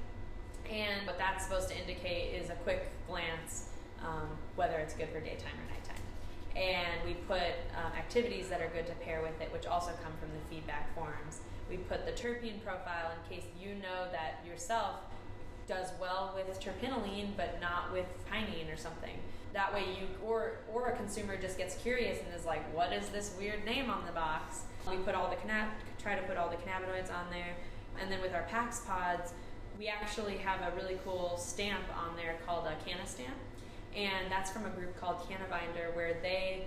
and 0.67 1.05
what 1.05 1.19
that's 1.19 1.45
supposed 1.45 1.69
to 1.69 1.77
indicate 1.77 2.33
is 2.33 2.49
a 2.49 2.55
quick 2.65 2.89
glance 3.07 3.69
um, 4.01 4.27
whether 4.55 4.77
it's 4.77 4.95
good 4.95 5.09
for 5.09 5.19
daytime 5.19 5.53
or 5.53 5.69
nighttime. 5.69 6.01
And 6.55 7.05
we 7.05 7.13
put 7.13 7.61
um, 7.77 7.93
activities 7.95 8.49
that 8.49 8.59
are 8.59 8.69
good 8.69 8.87
to 8.87 8.93
pair 9.05 9.21
with 9.21 9.39
it 9.39 9.53
which 9.53 9.67
also 9.67 9.91
come 10.03 10.13
from 10.19 10.29
the 10.33 10.43
feedback 10.49 10.95
forms 10.95 11.41
we 11.69 11.77
put 11.77 12.05
the 12.05 12.11
terpene 12.11 12.63
profile 12.63 13.11
in 13.11 13.35
case 13.35 13.45
you 13.59 13.75
know 13.75 14.07
that 14.11 14.43
yourself 14.47 14.95
does 15.67 15.89
well 16.01 16.35
with 16.35 16.59
terpinolene 16.59 17.29
but 17.37 17.59
not 17.61 17.93
with 17.93 18.07
pinene 18.31 18.73
or 18.73 18.77
something. 18.77 19.17
That 19.53 19.73
way 19.73 19.81
you 19.99 20.07
or 20.25 20.53
or 20.71 20.89
a 20.89 20.95
consumer 20.95 21.37
just 21.37 21.57
gets 21.57 21.75
curious 21.75 22.19
and 22.19 22.33
is 22.35 22.45
like, 22.45 22.63
what 22.75 22.93
is 22.93 23.09
this 23.09 23.35
weird 23.39 23.65
name 23.65 23.89
on 23.89 24.05
the 24.05 24.11
box? 24.11 24.61
We 24.89 24.97
put 24.97 25.15
all 25.15 25.29
the 25.29 25.35
cannab 25.35 25.69
try 26.01 26.15
to 26.15 26.21
put 26.23 26.37
all 26.37 26.49
the 26.49 26.55
cannabinoids 26.55 27.13
on 27.13 27.29
there. 27.29 27.55
And 28.01 28.11
then 28.11 28.21
with 28.21 28.33
our 28.33 28.43
PAX 28.43 28.81
pods, 28.81 29.33
we 29.77 29.87
actually 29.87 30.37
have 30.37 30.61
a 30.61 30.75
really 30.75 30.97
cool 31.03 31.37
stamp 31.37 31.83
on 31.97 32.15
there 32.15 32.37
called 32.45 32.65
a 32.65 32.75
Canna 32.85 33.05
stamp. 33.05 33.35
And 33.95 34.31
that's 34.31 34.51
from 34.51 34.65
a 34.65 34.69
group 34.69 34.99
called 34.99 35.17
Cannabinder 35.27 35.95
where 35.95 36.15
they 36.21 36.65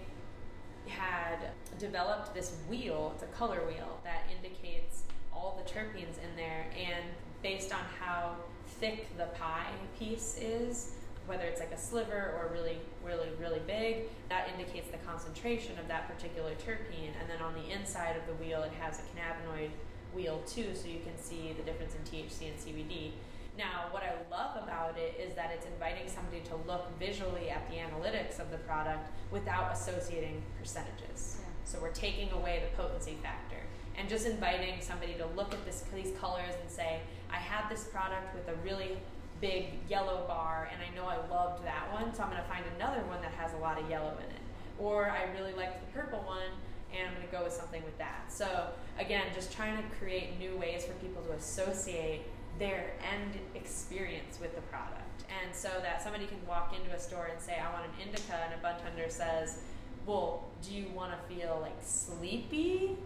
had 0.87 1.51
developed 1.79 2.35
this 2.35 2.57
wheel, 2.68 3.12
it's 3.14 3.23
a 3.23 3.27
color 3.27 3.61
wheel, 3.66 4.01
that 4.05 4.25
indicates 4.35 5.03
all 5.33 5.61
the 5.62 5.71
terpenes 5.71 6.18
in 6.18 6.37
there. 6.37 6.66
And 6.77 7.05
based 7.42 7.73
on 7.73 7.81
how 8.01 8.37
thick 8.81 9.16
the 9.16 9.27
pie 9.38 9.71
piece 9.99 10.38
is, 10.40 10.95
whether 11.27 11.45
it's 11.45 11.61
like 11.61 11.73
a 11.73 11.79
sliver 11.79 12.35
or 12.37 12.51
really, 12.53 12.79
really, 13.05 13.29
really 13.40 13.61
big, 13.66 14.05
that 14.29 14.49
indicates 14.51 14.90
the 14.90 14.99
concentration 14.99 15.79
of 15.79 15.88
that 15.88 16.09
particular 16.09 16.53
terpene. 16.53 17.12
And 17.21 17.31
then 17.31 17.40
on 17.42 17.55
the 17.55 17.71
inside 17.71 18.16
of 18.16 18.27
the 18.27 18.35
wheel, 18.45 18.62
it 18.62 18.73
has 18.81 18.99
a 18.99 19.03
cannabinoid 19.03 19.71
wheel 20.14 20.42
too, 20.47 20.75
so 20.75 20.88
you 20.88 21.01
can 21.01 21.16
see 21.16 21.55
the 21.57 21.62
difference 21.62 21.95
in 21.95 22.03
THC 22.03 22.49
and 22.49 22.59
CBD. 22.59 23.12
Now, 23.57 23.88
what 23.91 24.03
I 24.03 24.15
love 24.31 24.62
about 24.62 24.97
it 24.97 25.21
is 25.21 25.35
that 25.35 25.51
it's 25.55 25.67
inviting 25.67 26.09
somebody 26.09 26.41
to 26.41 26.57
look 26.67 26.87
visually 26.99 27.51
at 27.51 27.69
the 27.69 27.77
analytics 27.77 28.41
of 28.41 28.51
the 28.51 28.57
product 28.59 29.11
without 29.31 29.73
associating 29.73 30.43
percentages. 30.59 31.37
Yeah. 31.38 31.47
So 31.65 31.79
we're 31.81 31.93
taking 31.93 32.31
away 32.33 32.62
the 32.65 32.83
potency 32.83 33.19
factor 33.23 33.61
and 33.99 34.09
just 34.09 34.27
inviting 34.27 34.81
somebody 34.81 35.15
to 35.15 35.27
look 35.37 35.53
at 35.53 35.65
this, 35.67 35.85
these 35.95 36.12
colors 36.19 36.55
and 36.61 36.71
say, 36.71 37.01
I 37.31 37.37
had 37.37 37.69
this 37.71 37.85
product 37.85 38.35
with 38.35 38.49
a 38.49 38.55
really 38.62 38.97
big 39.43 39.67
yellow 39.88 40.25
bar 40.27 40.71
and 40.73 40.81
I 40.81 40.95
know 40.95 41.07
I 41.07 41.17
loved 41.29 41.65
that 41.67 41.93
one, 41.93 42.15
so 42.15 42.23
I'm 42.23 42.31
going 42.31 42.43
to 42.43 42.49
find 42.49 42.65
another 42.77 43.03
one 43.07 43.21
that 43.21 43.33
has 43.33 43.53
a 43.53 43.59
lot 43.59 43.79
of 43.79 43.91
yellow 43.91 44.15
in 44.17 44.35
it. 44.35 44.41
Or 44.79 45.11
I 45.11 45.25
really 45.38 45.53
liked 45.53 45.79
the 45.81 46.01
purple 46.01 46.21
one 46.21 46.53
and 46.93 47.09
I'm 47.09 47.15
going 47.15 47.27
to 47.27 47.33
go 47.33 47.45
with 47.45 47.53
something 47.53 47.83
with 47.85 47.99
that. 47.99 48.31
So, 48.31 48.69
again, 48.99 49.25
just 49.35 49.53
trying 49.53 49.77
to 49.77 49.83
create 49.97 50.38
new 50.38 50.57
ways 50.57 50.85
for 50.85 50.93
people 50.95 51.23
to 51.23 51.33
associate 51.33 52.23
their 52.62 52.92
end 53.12 53.35
experience 53.57 54.38
with 54.40 54.55
the 54.55 54.62
product. 54.62 55.25
And 55.42 55.53
so 55.53 55.68
that 55.83 56.01
somebody 56.01 56.27
can 56.27 56.38
walk 56.46 56.72
into 56.79 56.94
a 56.94 57.01
store 57.01 57.29
and 57.33 57.40
say, 57.40 57.59
I 57.59 57.72
want 57.72 57.87
an 57.87 58.07
indica, 58.07 58.38
and 58.44 58.55
a 58.55 58.64
budtender 58.64 59.11
says, 59.11 59.59
Well, 60.07 60.44
do 60.62 60.72
you 60.72 60.87
want 60.94 61.11
to 61.11 61.35
feel 61.35 61.59
like 61.61 61.77
sleepy? 61.81 62.96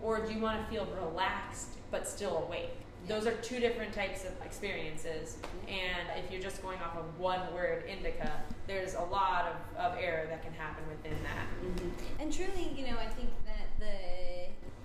Or 0.00 0.24
do 0.24 0.32
you 0.32 0.38
want 0.38 0.64
to 0.64 0.72
feel 0.72 0.86
relaxed 1.02 1.70
but 1.90 2.06
still 2.06 2.44
awake? 2.46 2.70
Those 3.08 3.26
are 3.26 3.34
two 3.36 3.58
different 3.58 3.92
types 3.92 4.24
of 4.24 4.32
experiences. 4.44 5.38
And 5.66 6.24
if 6.24 6.30
you're 6.30 6.40
just 6.40 6.62
going 6.62 6.78
off 6.78 6.96
of 6.96 7.18
one 7.18 7.40
word, 7.52 7.84
indica, 7.88 8.30
there's 8.66 8.94
a 8.94 9.02
lot 9.02 9.46
of, 9.46 9.78
of 9.78 9.98
error 9.98 10.26
that 10.28 10.42
can 10.42 10.52
happen 10.52 10.84
within 10.88 11.18
that. 11.24 11.46
Mm-hmm. 11.62 12.22
And 12.22 12.32
truly, 12.32 12.72
you 12.76 12.86
know, 12.86 12.98
I 12.98 13.06
think 13.06 13.30
that 13.44 13.66
the 13.78 14.33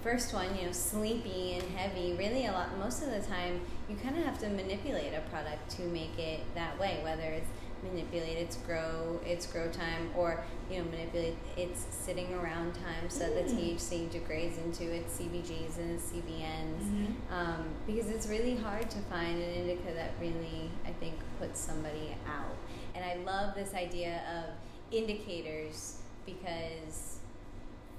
first 0.02 0.34
one, 0.34 0.56
you 0.58 0.66
know, 0.66 0.72
sleepy 0.72 1.54
and 1.54 1.78
heavy, 1.78 2.14
really 2.14 2.46
a 2.46 2.52
lot, 2.52 2.78
most 2.78 3.04
of 3.04 3.12
the 3.12 3.20
time, 3.20 3.62
you 3.90 3.96
kind 3.98 4.18
of 4.18 4.24
have 4.24 4.40
to 4.40 4.50
manipulate 4.50 5.14
a 5.14 5.22
product 5.30 5.70
to 5.72 5.82
make 5.84 6.18
it 6.18 6.42
that 6.56 6.80
way, 6.80 7.00
whether 7.04 7.24
it's 7.24 7.50
manipulate 7.84 8.38
its 8.38 8.58
grow 8.58 9.20
its 9.26 9.46
grow 9.46 9.70
time 9.70 10.10
or 10.16 10.44
you 10.70 10.78
know 10.78 10.84
manipulate 10.90 11.36
its 11.58 11.86
sitting 11.92 12.34
around 12.34 12.74
time 12.74 13.10
so 13.10 13.26
mm. 13.26 13.36
the 13.36 13.54
THC 13.54 14.10
degrades 14.12 14.58
into 14.58 14.92
its 14.92 15.18
CBGs 15.18 15.78
and 15.78 15.92
its 15.92 16.12
CBNs 16.12 16.82
mm-hmm. 16.82 17.34
um, 17.34 17.66
because 17.88 18.10
it's 18.10 18.28
really 18.28 18.56
hard 18.56 18.90
to 18.90 18.98
find 19.04 19.42
an 19.42 19.54
indica 19.54 19.94
that 19.94 20.12
really 20.20 20.70
I 20.86 20.92
think 20.92 21.16
puts 21.40 21.60
somebody 21.60 22.16
out 22.28 22.58
and 22.96 23.06
I 23.06 23.16
love 23.24 23.56
this 23.56 23.74
idea 23.74 24.22
of 24.38 24.54
indicators 24.94 26.02
because 26.26 27.19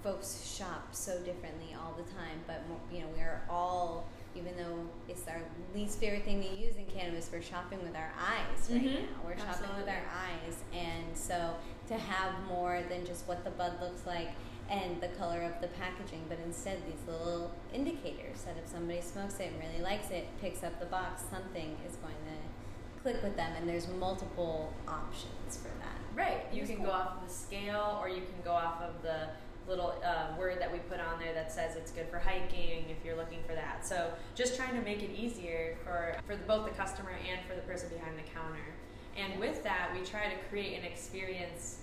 folks 0.02 0.54
shop 0.56 0.88
so 0.92 1.18
differently 1.20 1.76
all 1.78 1.94
the 1.96 2.10
time 2.14 2.40
but 2.46 2.66
more, 2.68 2.78
you 2.92 3.00
know 3.00 3.08
we 3.14 3.20
are 3.20 3.42
all 3.48 4.06
even 4.36 4.56
though 4.56 4.78
it's 5.08 5.26
our 5.26 5.42
least 5.74 5.98
favorite 5.98 6.24
thing 6.24 6.42
to 6.42 6.48
use 6.48 6.76
in 6.76 6.86
cannabis, 6.86 7.28
we're 7.32 7.42
shopping 7.42 7.82
with 7.82 7.96
our 7.96 8.12
eyes 8.18 8.70
right 8.70 8.82
mm-hmm. 8.82 9.02
now. 9.02 9.08
We're 9.24 9.32
Absolutely. 9.32 9.66
shopping 9.66 9.76
with 9.76 9.88
our 9.88 10.04
eyes. 10.14 10.56
And 10.72 11.16
so 11.16 11.54
to 11.88 11.94
have 11.94 12.32
more 12.46 12.82
than 12.88 13.04
just 13.04 13.26
what 13.26 13.44
the 13.44 13.50
bud 13.50 13.80
looks 13.80 14.06
like 14.06 14.30
and 14.70 15.00
the 15.00 15.08
color 15.08 15.42
of 15.42 15.60
the 15.60 15.66
packaging, 15.68 16.24
but 16.28 16.38
instead 16.44 16.78
these 16.86 17.02
little 17.08 17.50
indicators 17.74 18.42
that 18.42 18.56
if 18.56 18.70
somebody 18.70 19.00
smokes 19.00 19.40
it 19.40 19.50
and 19.52 19.60
really 19.60 19.82
likes 19.82 20.10
it, 20.10 20.28
picks 20.40 20.62
up 20.62 20.78
the 20.78 20.86
box, 20.86 21.24
something 21.28 21.76
is 21.88 21.96
going 21.96 22.14
to 22.14 23.02
click 23.02 23.20
with 23.24 23.36
them. 23.36 23.52
And 23.58 23.68
there's 23.68 23.88
multiple 23.88 24.72
options 24.86 25.56
for 25.56 25.70
that. 25.80 25.98
Right. 26.14 26.44
You 26.52 26.66
can 26.66 26.76
cool. 26.76 26.86
go 26.86 26.92
off 26.92 27.16
of 27.16 27.28
the 27.28 27.34
scale 27.34 27.98
or 28.00 28.08
you 28.08 28.22
can 28.22 28.44
go 28.44 28.52
off 28.52 28.80
of 28.80 29.02
the 29.02 29.30
little 29.70 29.94
uh, 30.04 30.36
word 30.36 30.60
that 30.60 30.70
we 30.70 30.78
put 30.80 30.98
on 31.00 31.18
there 31.20 31.32
that 31.32 31.52
says 31.52 31.76
it's 31.76 31.92
good 31.92 32.08
for 32.08 32.18
hiking 32.18 32.84
if 32.90 33.04
you're 33.04 33.16
looking 33.16 33.38
for 33.46 33.54
that. 33.54 33.86
So 33.86 34.10
just 34.34 34.56
trying 34.56 34.74
to 34.74 34.82
make 34.82 35.02
it 35.02 35.10
easier 35.16 35.76
for, 35.84 36.16
for 36.26 36.36
both 36.46 36.66
the 36.66 36.74
customer 36.74 37.12
and 37.30 37.40
for 37.48 37.54
the 37.54 37.62
person 37.62 37.88
behind 37.88 38.18
the 38.18 38.28
counter. 38.34 38.74
And 39.16 39.38
with 39.38 39.62
that, 39.62 39.90
we 39.96 40.04
try 40.04 40.28
to 40.28 40.36
create 40.50 40.78
an 40.78 40.84
experience 40.84 41.78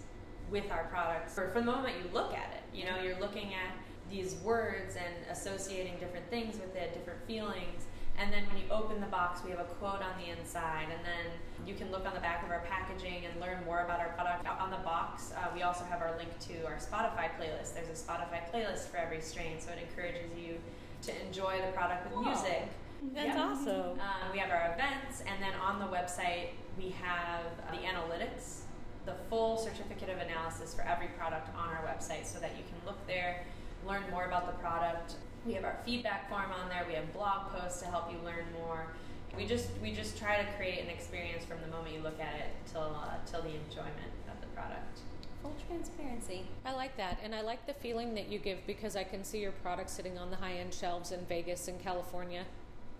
with 0.51 0.69
our 0.71 0.85
products 0.85 1.33
for, 1.33 1.49
for 1.49 1.59
the 1.59 1.65
moment 1.65 1.95
you 2.03 2.09
look 2.13 2.33
at 2.33 2.53
it. 2.53 2.77
You 2.77 2.85
know, 2.85 3.01
you're 3.01 3.19
looking 3.19 3.53
at 3.53 3.75
these 4.09 4.35
words 4.35 4.95
and 4.95 5.13
associating 5.31 5.97
different 5.99 6.29
things 6.29 6.55
with 6.55 6.75
it, 6.75 6.93
different 6.93 7.19
feelings. 7.27 7.86
And 8.17 8.33
then 8.33 8.47
when 8.47 8.57
you 8.57 8.63
open 8.71 8.99
the 8.99 9.07
box, 9.07 9.41
we 9.43 9.51
have 9.51 9.59
a 9.59 9.69
quote 9.77 10.01
on 10.01 10.17
the 10.17 10.33
inside, 10.33 10.87
and 10.89 11.05
then 11.05 11.31
you 11.67 11.75
can 11.75 11.91
look 11.91 12.05
on 12.07 12.15
the 12.15 12.19
back 12.19 12.43
of 12.43 12.49
our 12.49 12.61
packaging 12.61 13.25
and 13.25 13.39
learn 13.39 13.63
more 13.63 13.81
about 13.81 13.99
our 13.99 14.09
product. 14.09 14.47
On 14.47 14.71
the 14.71 14.77
box, 14.77 15.33
uh, 15.37 15.49
we 15.53 15.61
also 15.61 15.83
have 15.85 16.01
our 16.01 16.17
link 16.17 16.29
to 16.49 16.65
our 16.65 16.77
Spotify 16.77 17.29
playlist. 17.37 17.75
There's 17.75 17.89
a 17.89 18.03
Spotify 18.03 18.41
playlist 18.51 18.89
for 18.89 18.97
every 18.97 19.21
strain, 19.21 19.59
so 19.59 19.71
it 19.71 19.79
encourages 19.87 20.31
you 20.35 20.57
to 21.03 21.25
enjoy 21.25 21.61
the 21.63 21.71
product 21.73 22.09
with 22.09 22.25
music. 22.25 22.69
That's 23.13 23.27
yep. 23.27 23.37
awesome. 23.37 23.99
Um, 24.01 24.31
we 24.31 24.39
have 24.39 24.49
our 24.49 24.73
events, 24.73 25.21
and 25.27 25.41
then 25.41 25.53
on 25.61 25.79
the 25.79 25.85
website, 25.85 26.49
we 26.75 26.89
have 27.01 27.43
the 27.69 27.77
analytics, 27.85 28.61
the 29.05 29.13
full 29.29 29.57
certificate 29.57 30.09
of 30.09 30.17
analysis 30.17 30.73
for 30.73 30.81
every 30.81 31.07
product 31.19 31.49
on 31.55 31.69
our 31.69 31.83
website 31.85 32.25
so 32.25 32.39
that 32.39 32.57
you 32.57 32.63
can 32.63 32.77
look 32.85 32.97
there, 33.05 33.45
learn 33.87 34.01
more 34.09 34.25
about 34.25 34.47
the 34.47 34.53
product, 34.53 35.15
we 35.47 35.53
have 35.53 35.63
our 35.63 35.77
feedback 35.85 36.29
form 36.29 36.51
on 36.51 36.67
there. 36.69 36.85
We 36.87 36.93
have 36.95 37.11
blog 37.13 37.51
posts 37.53 37.79
to 37.81 37.87
help 37.87 38.11
you 38.11 38.17
learn 38.23 38.45
more. 38.53 38.87
We 39.35 39.45
just 39.45 39.69
we 39.81 39.93
just 39.93 40.17
try 40.17 40.37
to 40.37 40.51
create 40.57 40.83
an 40.83 40.89
experience 40.89 41.45
from 41.45 41.61
the 41.61 41.67
moment 41.67 41.95
you 41.95 42.01
look 42.01 42.19
at 42.19 42.35
it 42.35 42.49
till 42.71 42.95
uh, 43.01 43.15
till 43.25 43.41
the 43.41 43.55
enjoyment 43.55 44.11
of 44.27 44.39
the 44.41 44.47
product. 44.47 44.99
Full 45.41 45.55
transparency. 45.67 46.43
I 46.65 46.73
like 46.73 46.97
that, 46.97 47.19
and 47.23 47.33
I 47.33 47.41
like 47.41 47.65
the 47.65 47.73
feeling 47.73 48.13
that 48.15 48.27
you 48.27 48.39
give 48.39 48.65
because 48.67 48.95
I 48.95 49.03
can 49.03 49.23
see 49.23 49.39
your 49.39 49.51
product 49.51 49.89
sitting 49.89 50.17
on 50.17 50.31
the 50.31 50.35
high 50.35 50.53
end 50.53 50.73
shelves 50.73 51.11
in 51.11 51.25
Vegas 51.25 51.67
and 51.67 51.81
California. 51.81 52.43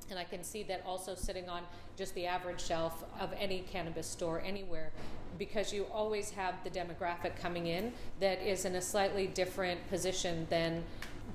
And 0.10 0.18
I 0.18 0.24
can 0.24 0.42
see 0.42 0.64
that 0.64 0.84
also 0.86 1.16
sitting 1.16 1.50
on 1.50 1.64
just 1.98 2.16
the 2.16 2.28
average 2.28 2.62
shelf 2.62 3.04
of 3.20 3.34
any 3.38 3.66
cannabis 3.70 4.08
store 4.08 4.42
anywhere 4.46 4.92
because 5.38 5.74
you 5.74 5.86
always 5.94 6.30
have 6.30 6.56
the 6.64 6.70
demographic 6.70 7.36
coming 7.36 7.68
in 7.68 7.92
that 8.22 8.42
is 8.42 8.64
in 8.64 8.76
a 8.76 8.82
slightly 8.82 9.28
different 9.28 9.86
position 9.90 10.48
than 10.50 10.86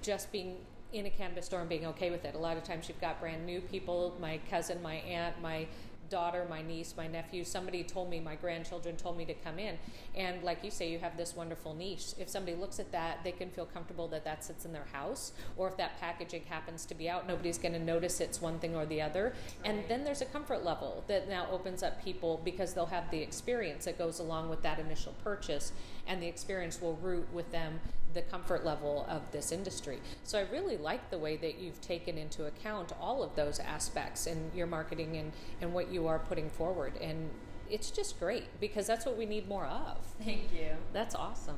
just 0.01 0.33
being 0.33 0.57
in 0.92 1.07
a 1.07 1.11
cannabis 1.11 1.46
store 1.46 1.61
and 1.61 1.68
being 1.68 1.87
okay 1.87 2.11
with 2.11 2.24
it. 2.24 2.35
A 2.35 2.38
lot 2.38 2.57
of 2.57 2.64
times 2.64 2.88
you've 2.88 3.00
got 3.00 3.20
brand 3.20 3.46
new 3.46 3.61
people, 3.61 4.16
my 4.20 4.38
cousin, 4.50 4.81
my 4.83 4.96
aunt, 4.96 5.40
my 5.40 5.66
daughter, 6.12 6.46
my 6.48 6.61
niece, 6.61 6.92
my 6.94 7.07
nephew, 7.07 7.42
somebody 7.42 7.83
told 7.83 8.11
me, 8.11 8.20
my 8.20 8.35
grandchildren 8.35 8.96
told 8.96 9.16
me 9.16 9.24
to 9.24 9.33
come 9.33 9.59
in. 9.59 9.78
And 10.14 10.42
like 10.42 10.62
you 10.62 10.70
say, 10.70 10.90
you 10.90 10.98
have 10.98 11.16
this 11.16 11.35
wonderful 11.35 11.74
niche. 11.74 12.12
If 12.18 12.28
somebody 12.28 12.55
looks 12.55 12.78
at 12.78 12.92
that, 12.92 13.24
they 13.24 13.33
can 13.33 13.48
feel 13.48 13.64
comfortable 13.64 14.09
that 14.09 14.22
that 14.26 14.44
sits 14.44 14.66
in 14.66 14.74
their 14.74 14.87
house. 14.92 15.33
Or 15.57 15.68
if 15.68 15.78
that 15.78 15.98
packaging 15.98 16.42
happens 16.50 16.85
to 16.85 16.94
be 16.94 17.09
out, 17.09 17.26
nobody's 17.26 17.57
going 17.57 17.72
to 17.72 17.78
notice 17.78 18.20
it's 18.20 18.42
one 18.42 18.59
thing 18.59 18.76
or 18.76 18.85
the 18.85 19.00
other. 19.00 19.33
And 19.64 19.85
then 19.88 20.05
there's 20.05 20.20
a 20.20 20.26
comfort 20.26 20.62
level 20.62 21.02
that 21.07 21.31
now 21.31 21.46
opens 21.50 21.83
up 21.83 22.05
people 22.05 22.42
because 22.44 22.74
they'll 22.74 22.85
have 22.85 23.11
the 23.11 23.22
experience 23.22 23.87
that 23.87 23.96
goes 23.96 24.18
along 24.18 24.50
with 24.50 24.61
that 24.62 24.78
initial 24.78 25.14
purchase. 25.24 25.72
And 26.07 26.22
the 26.22 26.28
experience 26.28 26.83
will 26.83 26.96
root 26.96 27.26
with 27.33 27.50
them 27.52 27.81
the 28.14 28.22
comfort 28.22 28.64
level 28.64 29.07
of 29.09 29.22
this 29.33 29.53
industry. 29.53 30.01
So 30.25 30.38
I 30.38 30.42
really 30.51 30.77
like 30.77 31.11
the 31.11 31.18
way 31.18 31.37
that 31.37 31.59
you've 31.59 31.81
taken 31.81 32.18
into 32.18 32.46
account 32.46 32.92
all 33.01 33.22
of 33.22 33.35
those 33.37 33.59
aspects 33.59 34.27
in 34.27 34.51
your 34.55 34.66
marketing 34.66 35.16
and, 35.16 35.33
and 35.61 35.72
what 35.72 35.90
you 35.90 36.07
are 36.07 36.18
putting 36.18 36.51
forward. 36.51 36.94
And 37.01 37.31
it's 37.70 37.90
just 37.90 38.18
great 38.18 38.44
because 38.61 38.87
that's 38.87 39.07
what 39.07 39.16
we 39.16 39.27
need 39.27 39.48
more 39.48 39.66
of. 39.66 39.98
Thank 40.22 40.53
you. 40.53 40.68
That's 40.92 41.14
awesome. 41.14 41.57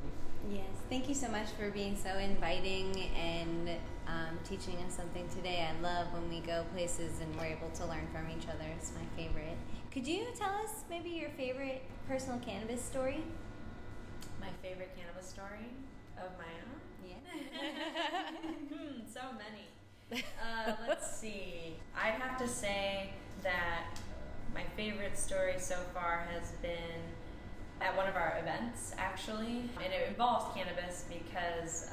Yes, 0.51 0.63
thank 0.89 1.09
you 1.09 1.15
so 1.15 1.27
much 1.27 1.47
for 1.59 1.71
being 1.71 1.97
so 1.97 2.17
inviting 2.17 3.09
and 3.17 3.69
um, 4.07 4.37
teaching 4.43 4.77
us 4.87 4.95
something 4.95 5.27
today. 5.29 5.67
I 5.67 5.81
love 5.81 6.13
when 6.13 6.29
we 6.29 6.39
go 6.39 6.63
places 6.73 7.19
and 7.19 7.35
we're 7.35 7.47
able 7.47 7.69
to 7.71 7.85
learn 7.85 8.07
from 8.13 8.29
each 8.29 8.47
other. 8.47 8.65
It's 8.77 8.91
my 8.93 9.05
favorite. 9.21 9.57
Could 9.91 10.05
you 10.05 10.25
tell 10.37 10.51
us 10.51 10.83
maybe 10.89 11.09
your 11.09 11.29
favorite 11.31 11.81
personal 12.07 12.39
cannabis 12.39 12.81
story? 12.83 13.23
My 14.39 14.49
favorite 14.61 14.91
cannabis 14.95 15.29
story? 15.29 15.69
Of 16.17 16.31
my 16.37 16.51
own? 16.63 16.79
Yeah. 17.05 17.17
hmm, 18.75 19.01
so 19.11 19.21
many. 19.37 20.23
Uh, 20.39 20.73
let's 20.87 21.17
see. 21.17 21.75
I'd 21.95 22.13
have 22.13 22.37
to 22.37 22.47
say 22.47 23.09
that 23.41 23.99
my 24.53 24.63
favorite 24.77 25.17
story 25.17 25.55
so 25.57 25.75
far 25.93 26.27
has 26.31 26.51
been 26.61 27.01
at 27.81 27.95
one 27.97 28.07
of 28.07 28.15
our 28.15 28.37
events, 28.39 28.93
actually. 28.97 29.69
And 29.83 29.91
it 29.91 30.07
involves 30.07 30.45
cannabis 30.55 31.05
because 31.09 31.89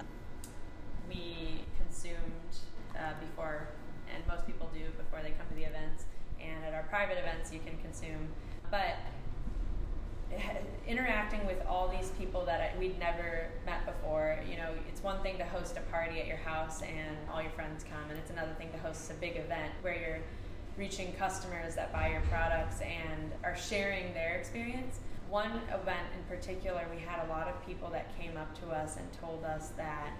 we 1.09 1.65
consumed 1.83 2.53
uh, 2.97 3.15
before, 3.21 3.69
and 4.15 4.23
most 4.29 4.47
people 4.47 4.71
do 4.73 4.85
before 5.03 5.21
they 5.23 5.31
come 5.31 5.47
to 5.49 5.55
the 5.55 5.65
events. 5.65 6.05
And 6.41 6.65
at 6.65 6.75
our 6.75 6.85
private 6.85 7.19
events, 7.19 7.53
you 7.53 7.61
can 7.61 7.79
consume. 7.79 8.29
But 8.71 8.97
interacting 10.87 11.47
with 11.47 11.65
all 11.67 11.89
these 11.89 12.11
people 12.19 12.45
that 12.47 12.79
we'd 12.79 12.99
never 12.99 13.47
met 13.67 13.82
before. 14.13 14.39
You 14.49 14.57
know, 14.57 14.69
it's 14.89 15.03
one 15.03 15.21
thing 15.23 15.39
to 15.39 15.45
host 15.45 15.77
a 15.77 15.81
party 15.91 16.21
at 16.21 16.27
your 16.27 16.37
house 16.39 16.83
and 16.83 17.17
all 17.33 17.41
your 17.41 17.51
friends 17.53 17.85
come, 17.85 18.11
and 18.11 18.19
it's 18.19 18.31
another 18.31 18.53
thing 18.59 18.71
to 18.73 18.79
host 18.79 19.11
a 19.11 19.15
big 19.15 19.37
event 19.37 19.73
where 19.81 19.95
you're 19.95 20.21
reaching 20.77 21.13
customers 21.15 21.75
that 21.75 21.93
buy 21.93 22.09
your 22.11 22.23
products 22.23 22.81
and 22.81 23.33
are 23.45 23.57
sharing 23.57 24.13
their 24.15 24.35
experience. 24.35 25.01
One 25.29 25.61
event 25.73 26.07
in 26.17 26.25
particular, 26.29 26.85
we 26.95 27.01
had 27.01 27.25
a 27.27 27.29
lot 27.29 27.49
of 27.49 27.67
people 27.67 27.89
that 27.91 28.19
came 28.19 28.37
up 28.37 28.59
to 28.61 28.71
us 28.71 28.97
and 28.97 29.07
told 29.21 29.45
us 29.45 29.69
that 29.77 30.13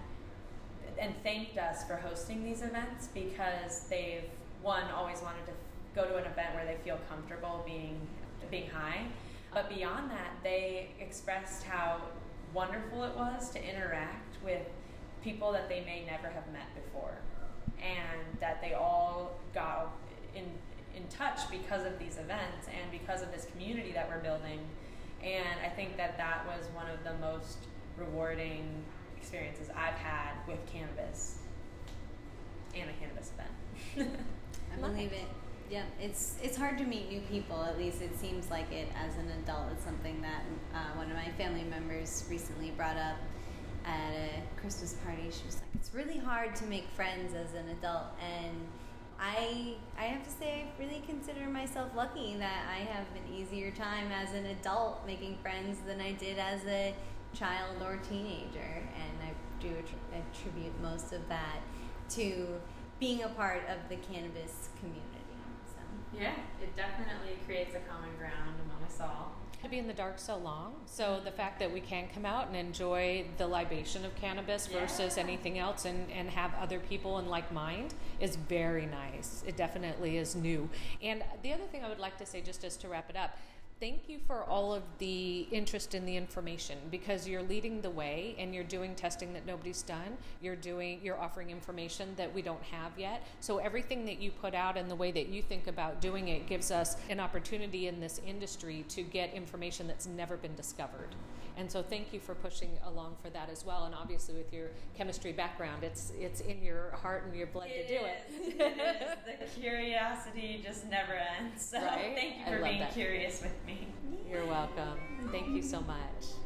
and 0.99 1.15
thanked 1.23 1.59
us 1.59 1.85
for 1.85 1.97
hosting 1.97 2.45
these 2.45 2.63
events 2.63 3.09
because 3.15 3.87
they've 3.89 4.25
one 4.63 4.85
always 4.95 5.21
wanted 5.23 5.45
to 5.47 5.53
go 5.95 6.07
to 6.07 6.17
an 6.17 6.25
event 6.25 6.55
where 6.55 6.65
they 6.65 6.77
feel 6.85 6.99
comfortable 7.09 7.63
being 7.67 7.97
being 8.51 8.69
high 8.69 9.07
but 9.53 9.69
beyond 9.69 10.11
that, 10.11 10.33
they 10.43 10.89
expressed 10.99 11.65
how 11.65 12.01
wonderful 12.53 13.05
it 13.05 13.15
was 13.17 13.51
to 13.51 13.63
interact 13.63 14.37
with 14.45 14.63
people 15.23 15.53
that 15.53 15.69
they 15.69 15.81
may 15.81 16.05
never 16.05 16.29
have 16.29 16.47
met 16.53 16.75
before. 16.75 17.15
And 17.81 18.39
that 18.41 18.61
they 18.61 18.75
all 18.75 19.39
got 19.55 19.93
in, 20.35 20.45
in 20.95 21.07
touch 21.09 21.51
because 21.51 21.85
of 21.85 21.99
these 21.99 22.17
events 22.17 22.69
and 22.69 22.91
because 22.91 23.23
of 23.23 23.33
this 23.33 23.47
community 23.47 23.93
that 23.93 24.09
we're 24.09 24.21
building. 24.21 24.61
And 25.23 25.59
I 25.65 25.69
think 25.69 25.97
that 25.97 26.17
that 26.19 26.47
was 26.47 26.67
one 26.75 26.87
of 26.91 27.03
the 27.05 27.15
most 27.25 27.59
rewarding 27.97 28.85
experiences 29.17 29.69
I've 29.71 29.95
had 29.95 30.33
with 30.47 30.59
cannabis 30.67 31.39
and 32.75 32.89
a 32.89 32.93
cannabis 32.95 33.33
event. 33.97 34.11
I 34.77 34.81
believe 34.81 35.13
it 35.13 35.27
yeah, 35.73 35.85
it's 35.99 36.37
it's 36.43 36.57
hard 36.59 36.77
to 36.79 36.85
meet 36.85 37.09
new 37.09 37.23
people. 37.23 37.63
At 37.65 37.79
least 37.79 38.03
it 38.03 38.15
seems 38.19 38.51
like 38.51 38.71
it 38.71 38.89
as 38.95 39.17
an 39.17 39.33
adult. 39.43 39.69
It's 39.73 39.83
something 39.83 40.21
that 40.21 40.43
uh, 40.75 40.99
one 40.99 41.11
of 41.11 41.17
my 41.17 41.31
family 41.39 41.65
members 41.65 42.27
recently 42.29 42.73
brought 42.73 42.99
up 42.99 43.17
at 43.87 44.13
a 44.13 44.61
Christmas 44.61 44.93
party. 45.03 45.23
She 45.31 45.47
was 45.47 45.57
like, 45.57 45.71
"It's 45.75 45.95
really 45.95 46.19
hard 46.19 46.55
to 46.57 46.67
make 46.67 46.87
friends 46.95 47.33
as 47.33 47.55
an 47.55 47.71
adult," 47.71 48.05
and 48.21 48.55
I 49.19 49.77
I 49.99 50.05
have 50.05 50.23
to 50.25 50.31
say 50.31 50.67
I 50.67 50.83
really 50.83 51.03
consider 51.07 51.49
myself 51.49 51.89
lucky 51.97 52.37
that 52.37 52.67
I 52.71 52.81
have 52.93 53.07
an 53.17 53.35
easier 53.35 53.71
time 53.71 54.13
as 54.13 54.35
an 54.35 54.45
adult 54.45 55.07
making 55.07 55.39
friends 55.41 55.79
than 55.87 56.03
I 56.03 56.13
did 56.13 56.39
as 56.39 56.67
a 56.67 56.95
child 57.33 57.81
or 57.81 57.97
teenager, 58.11 58.83
and 58.95 59.15
I 59.25 59.33
do 59.59 59.73
attribute 60.13 60.79
most 60.83 61.15
of 61.15 61.27
that 61.31 61.61
to 62.11 62.61
being 63.01 63.23
a 63.23 63.29
part 63.31 63.63
of 63.71 63.89
the 63.89 63.97
cannabis 63.97 64.69
community. 64.79 65.12
Yeah, 66.19 66.35
it 66.61 66.75
definitely 66.77 67.39
creates 67.47 67.75
a 67.75 67.81
common 67.81 68.11
ground 68.19 68.61
among 68.65 68.83
us 68.85 69.01
all. 69.01 69.33
To 69.63 69.69
be 69.69 69.79
in 69.79 69.87
the 69.87 69.95
dark 69.95 70.19
so 70.19 70.37
long, 70.39 70.75
so 70.87 71.21
the 71.25 71.31
fact 71.31 71.61
that 71.61 71.73
we 71.73 71.81
can 71.81 72.09
come 72.13 72.27
out 72.27 72.49
and 72.49 72.57
enjoy 72.57 73.27
the 73.39 73.47
libation 73.47 74.05
of 74.05 74.13
cannabis 74.17 74.69
yeah. 74.69 74.81
versus 74.81 75.17
anything 75.17 75.57
else 75.57 75.85
and, 75.85 76.11
and 76.11 76.29
have 76.31 76.53
other 76.61 76.81
people 76.81 77.21
in 77.21 77.29
like 77.29 77.53
mind 77.53 77.95
is 78.19 78.35
very 78.35 78.87
nice. 78.87 79.45
It 79.47 79.57
definitely 79.57 80.17
is 80.17 80.35
new. 80.35 80.69
And 81.01 81.23
the 81.45 81.53
other 81.53 81.65
thing 81.71 81.85
I 81.85 81.89
would 81.89 82.01
like 82.01 82.19
to 82.19 82.27
say, 82.27 82.41
just 82.41 82.65
as 82.65 82.77
to 82.79 82.89
wrap 82.89 83.09
it 83.09 83.17
up, 83.17 83.39
thank 83.83 84.09
you 84.09 84.21
for 84.29 84.45
all 84.45 84.73
of 84.73 84.85
the 84.99 85.41
interest 85.51 85.93
in 85.93 86.07
the 86.07 86.17
information 86.17 86.79
because 86.93 87.27
you're 87.27 87.43
leading 87.43 87.81
the 87.81 87.91
way 87.91 88.37
and 88.39 88.55
you're 88.55 88.63
doing 88.63 88.95
testing 88.95 89.33
that 89.33 89.45
nobody's 89.45 89.83
done. 89.83 90.17
You're 90.41 90.55
doing 90.55 91.01
you're 91.03 91.19
offering 91.19 91.51
information 91.51 92.15
that 92.17 92.33
we 92.33 92.43
don't 92.43 92.63
have 92.63 92.97
yet. 92.97 93.27
So 93.41 93.59
everything 93.59 94.05
that 94.05 94.21
you 94.21 94.31
put 94.31 94.55
out 94.55 94.77
and 94.77 94.89
the 94.89 94.95
way 94.95 95.11
that 95.11 95.31
you 95.31 95.43
think 95.43 95.67
about 95.67 96.01
doing 96.01 96.29
it 96.29 96.47
gives 96.47 96.71
us 96.71 96.97
an 97.11 97.19
opportunity 97.19 97.89
in 97.89 97.99
this 97.99 98.21
industry 98.25 98.85
to 98.91 99.03
get 99.03 99.35
information 99.35 99.89
that's 99.89 100.07
never 100.07 100.37
been 100.37 100.55
discovered. 100.55 101.17
And 101.57 101.71
so 101.71 101.83
thank 101.83 102.13
you 102.13 102.21
for 102.21 102.35
pushing 102.35 102.71
along 102.87 103.17
for 103.23 103.31
that 103.31 103.51
as 103.51 103.65
well. 103.65 103.85
And 103.85 103.95
obviously 103.95 104.35
with 104.35 104.53
your 104.53 104.69
chemistry 104.97 105.33
background, 105.33 105.85
it's 105.85 106.13
it's 106.19 106.41
in 106.41 106.63
your 106.63 106.91
heart 106.93 107.25
and 107.27 107.37
your 107.37 107.47
blood 107.47 107.69
it 107.69 107.89
to 107.89 107.99
do 107.99 108.05
is. 108.05 108.49
it. 108.49 108.61
it 108.61 109.39
is. 109.39 109.55
The 109.55 109.61
curiosity 109.61 110.61
just 110.65 110.89
never 110.89 111.15
ends. 111.41 111.65
So 111.65 111.79
right? 111.79 112.13
thank 112.15 112.39
you 112.39 112.45
for 112.45 112.63
being 112.63 112.81
that. 112.81 112.93
curious 112.93 113.43
with 113.43 113.55
me. 113.67 113.89
You're 114.31 114.47
welcome. 114.47 114.99
Thank 115.31 115.49
you 115.49 115.63
so 115.63 115.81
much. 115.81 116.42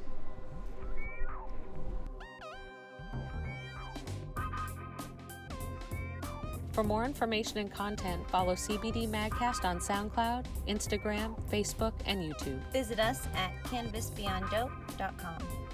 For 6.77 6.85
more 6.85 7.07
information 7.07 7.57
and 7.57 7.73
content, 7.73 8.29
follow 8.29 8.55
CBD 8.55 9.09
Magcast 9.09 9.65
on 9.65 9.79
SoundCloud, 9.79 10.45
Instagram, 10.69 11.35
Facebook, 11.51 11.95
and 12.05 12.23
YouTube. 12.23 12.61
Visit 12.71 13.01
us 13.01 13.27
at 13.35 13.51
cannabisbeyonddope.com. 13.65 15.66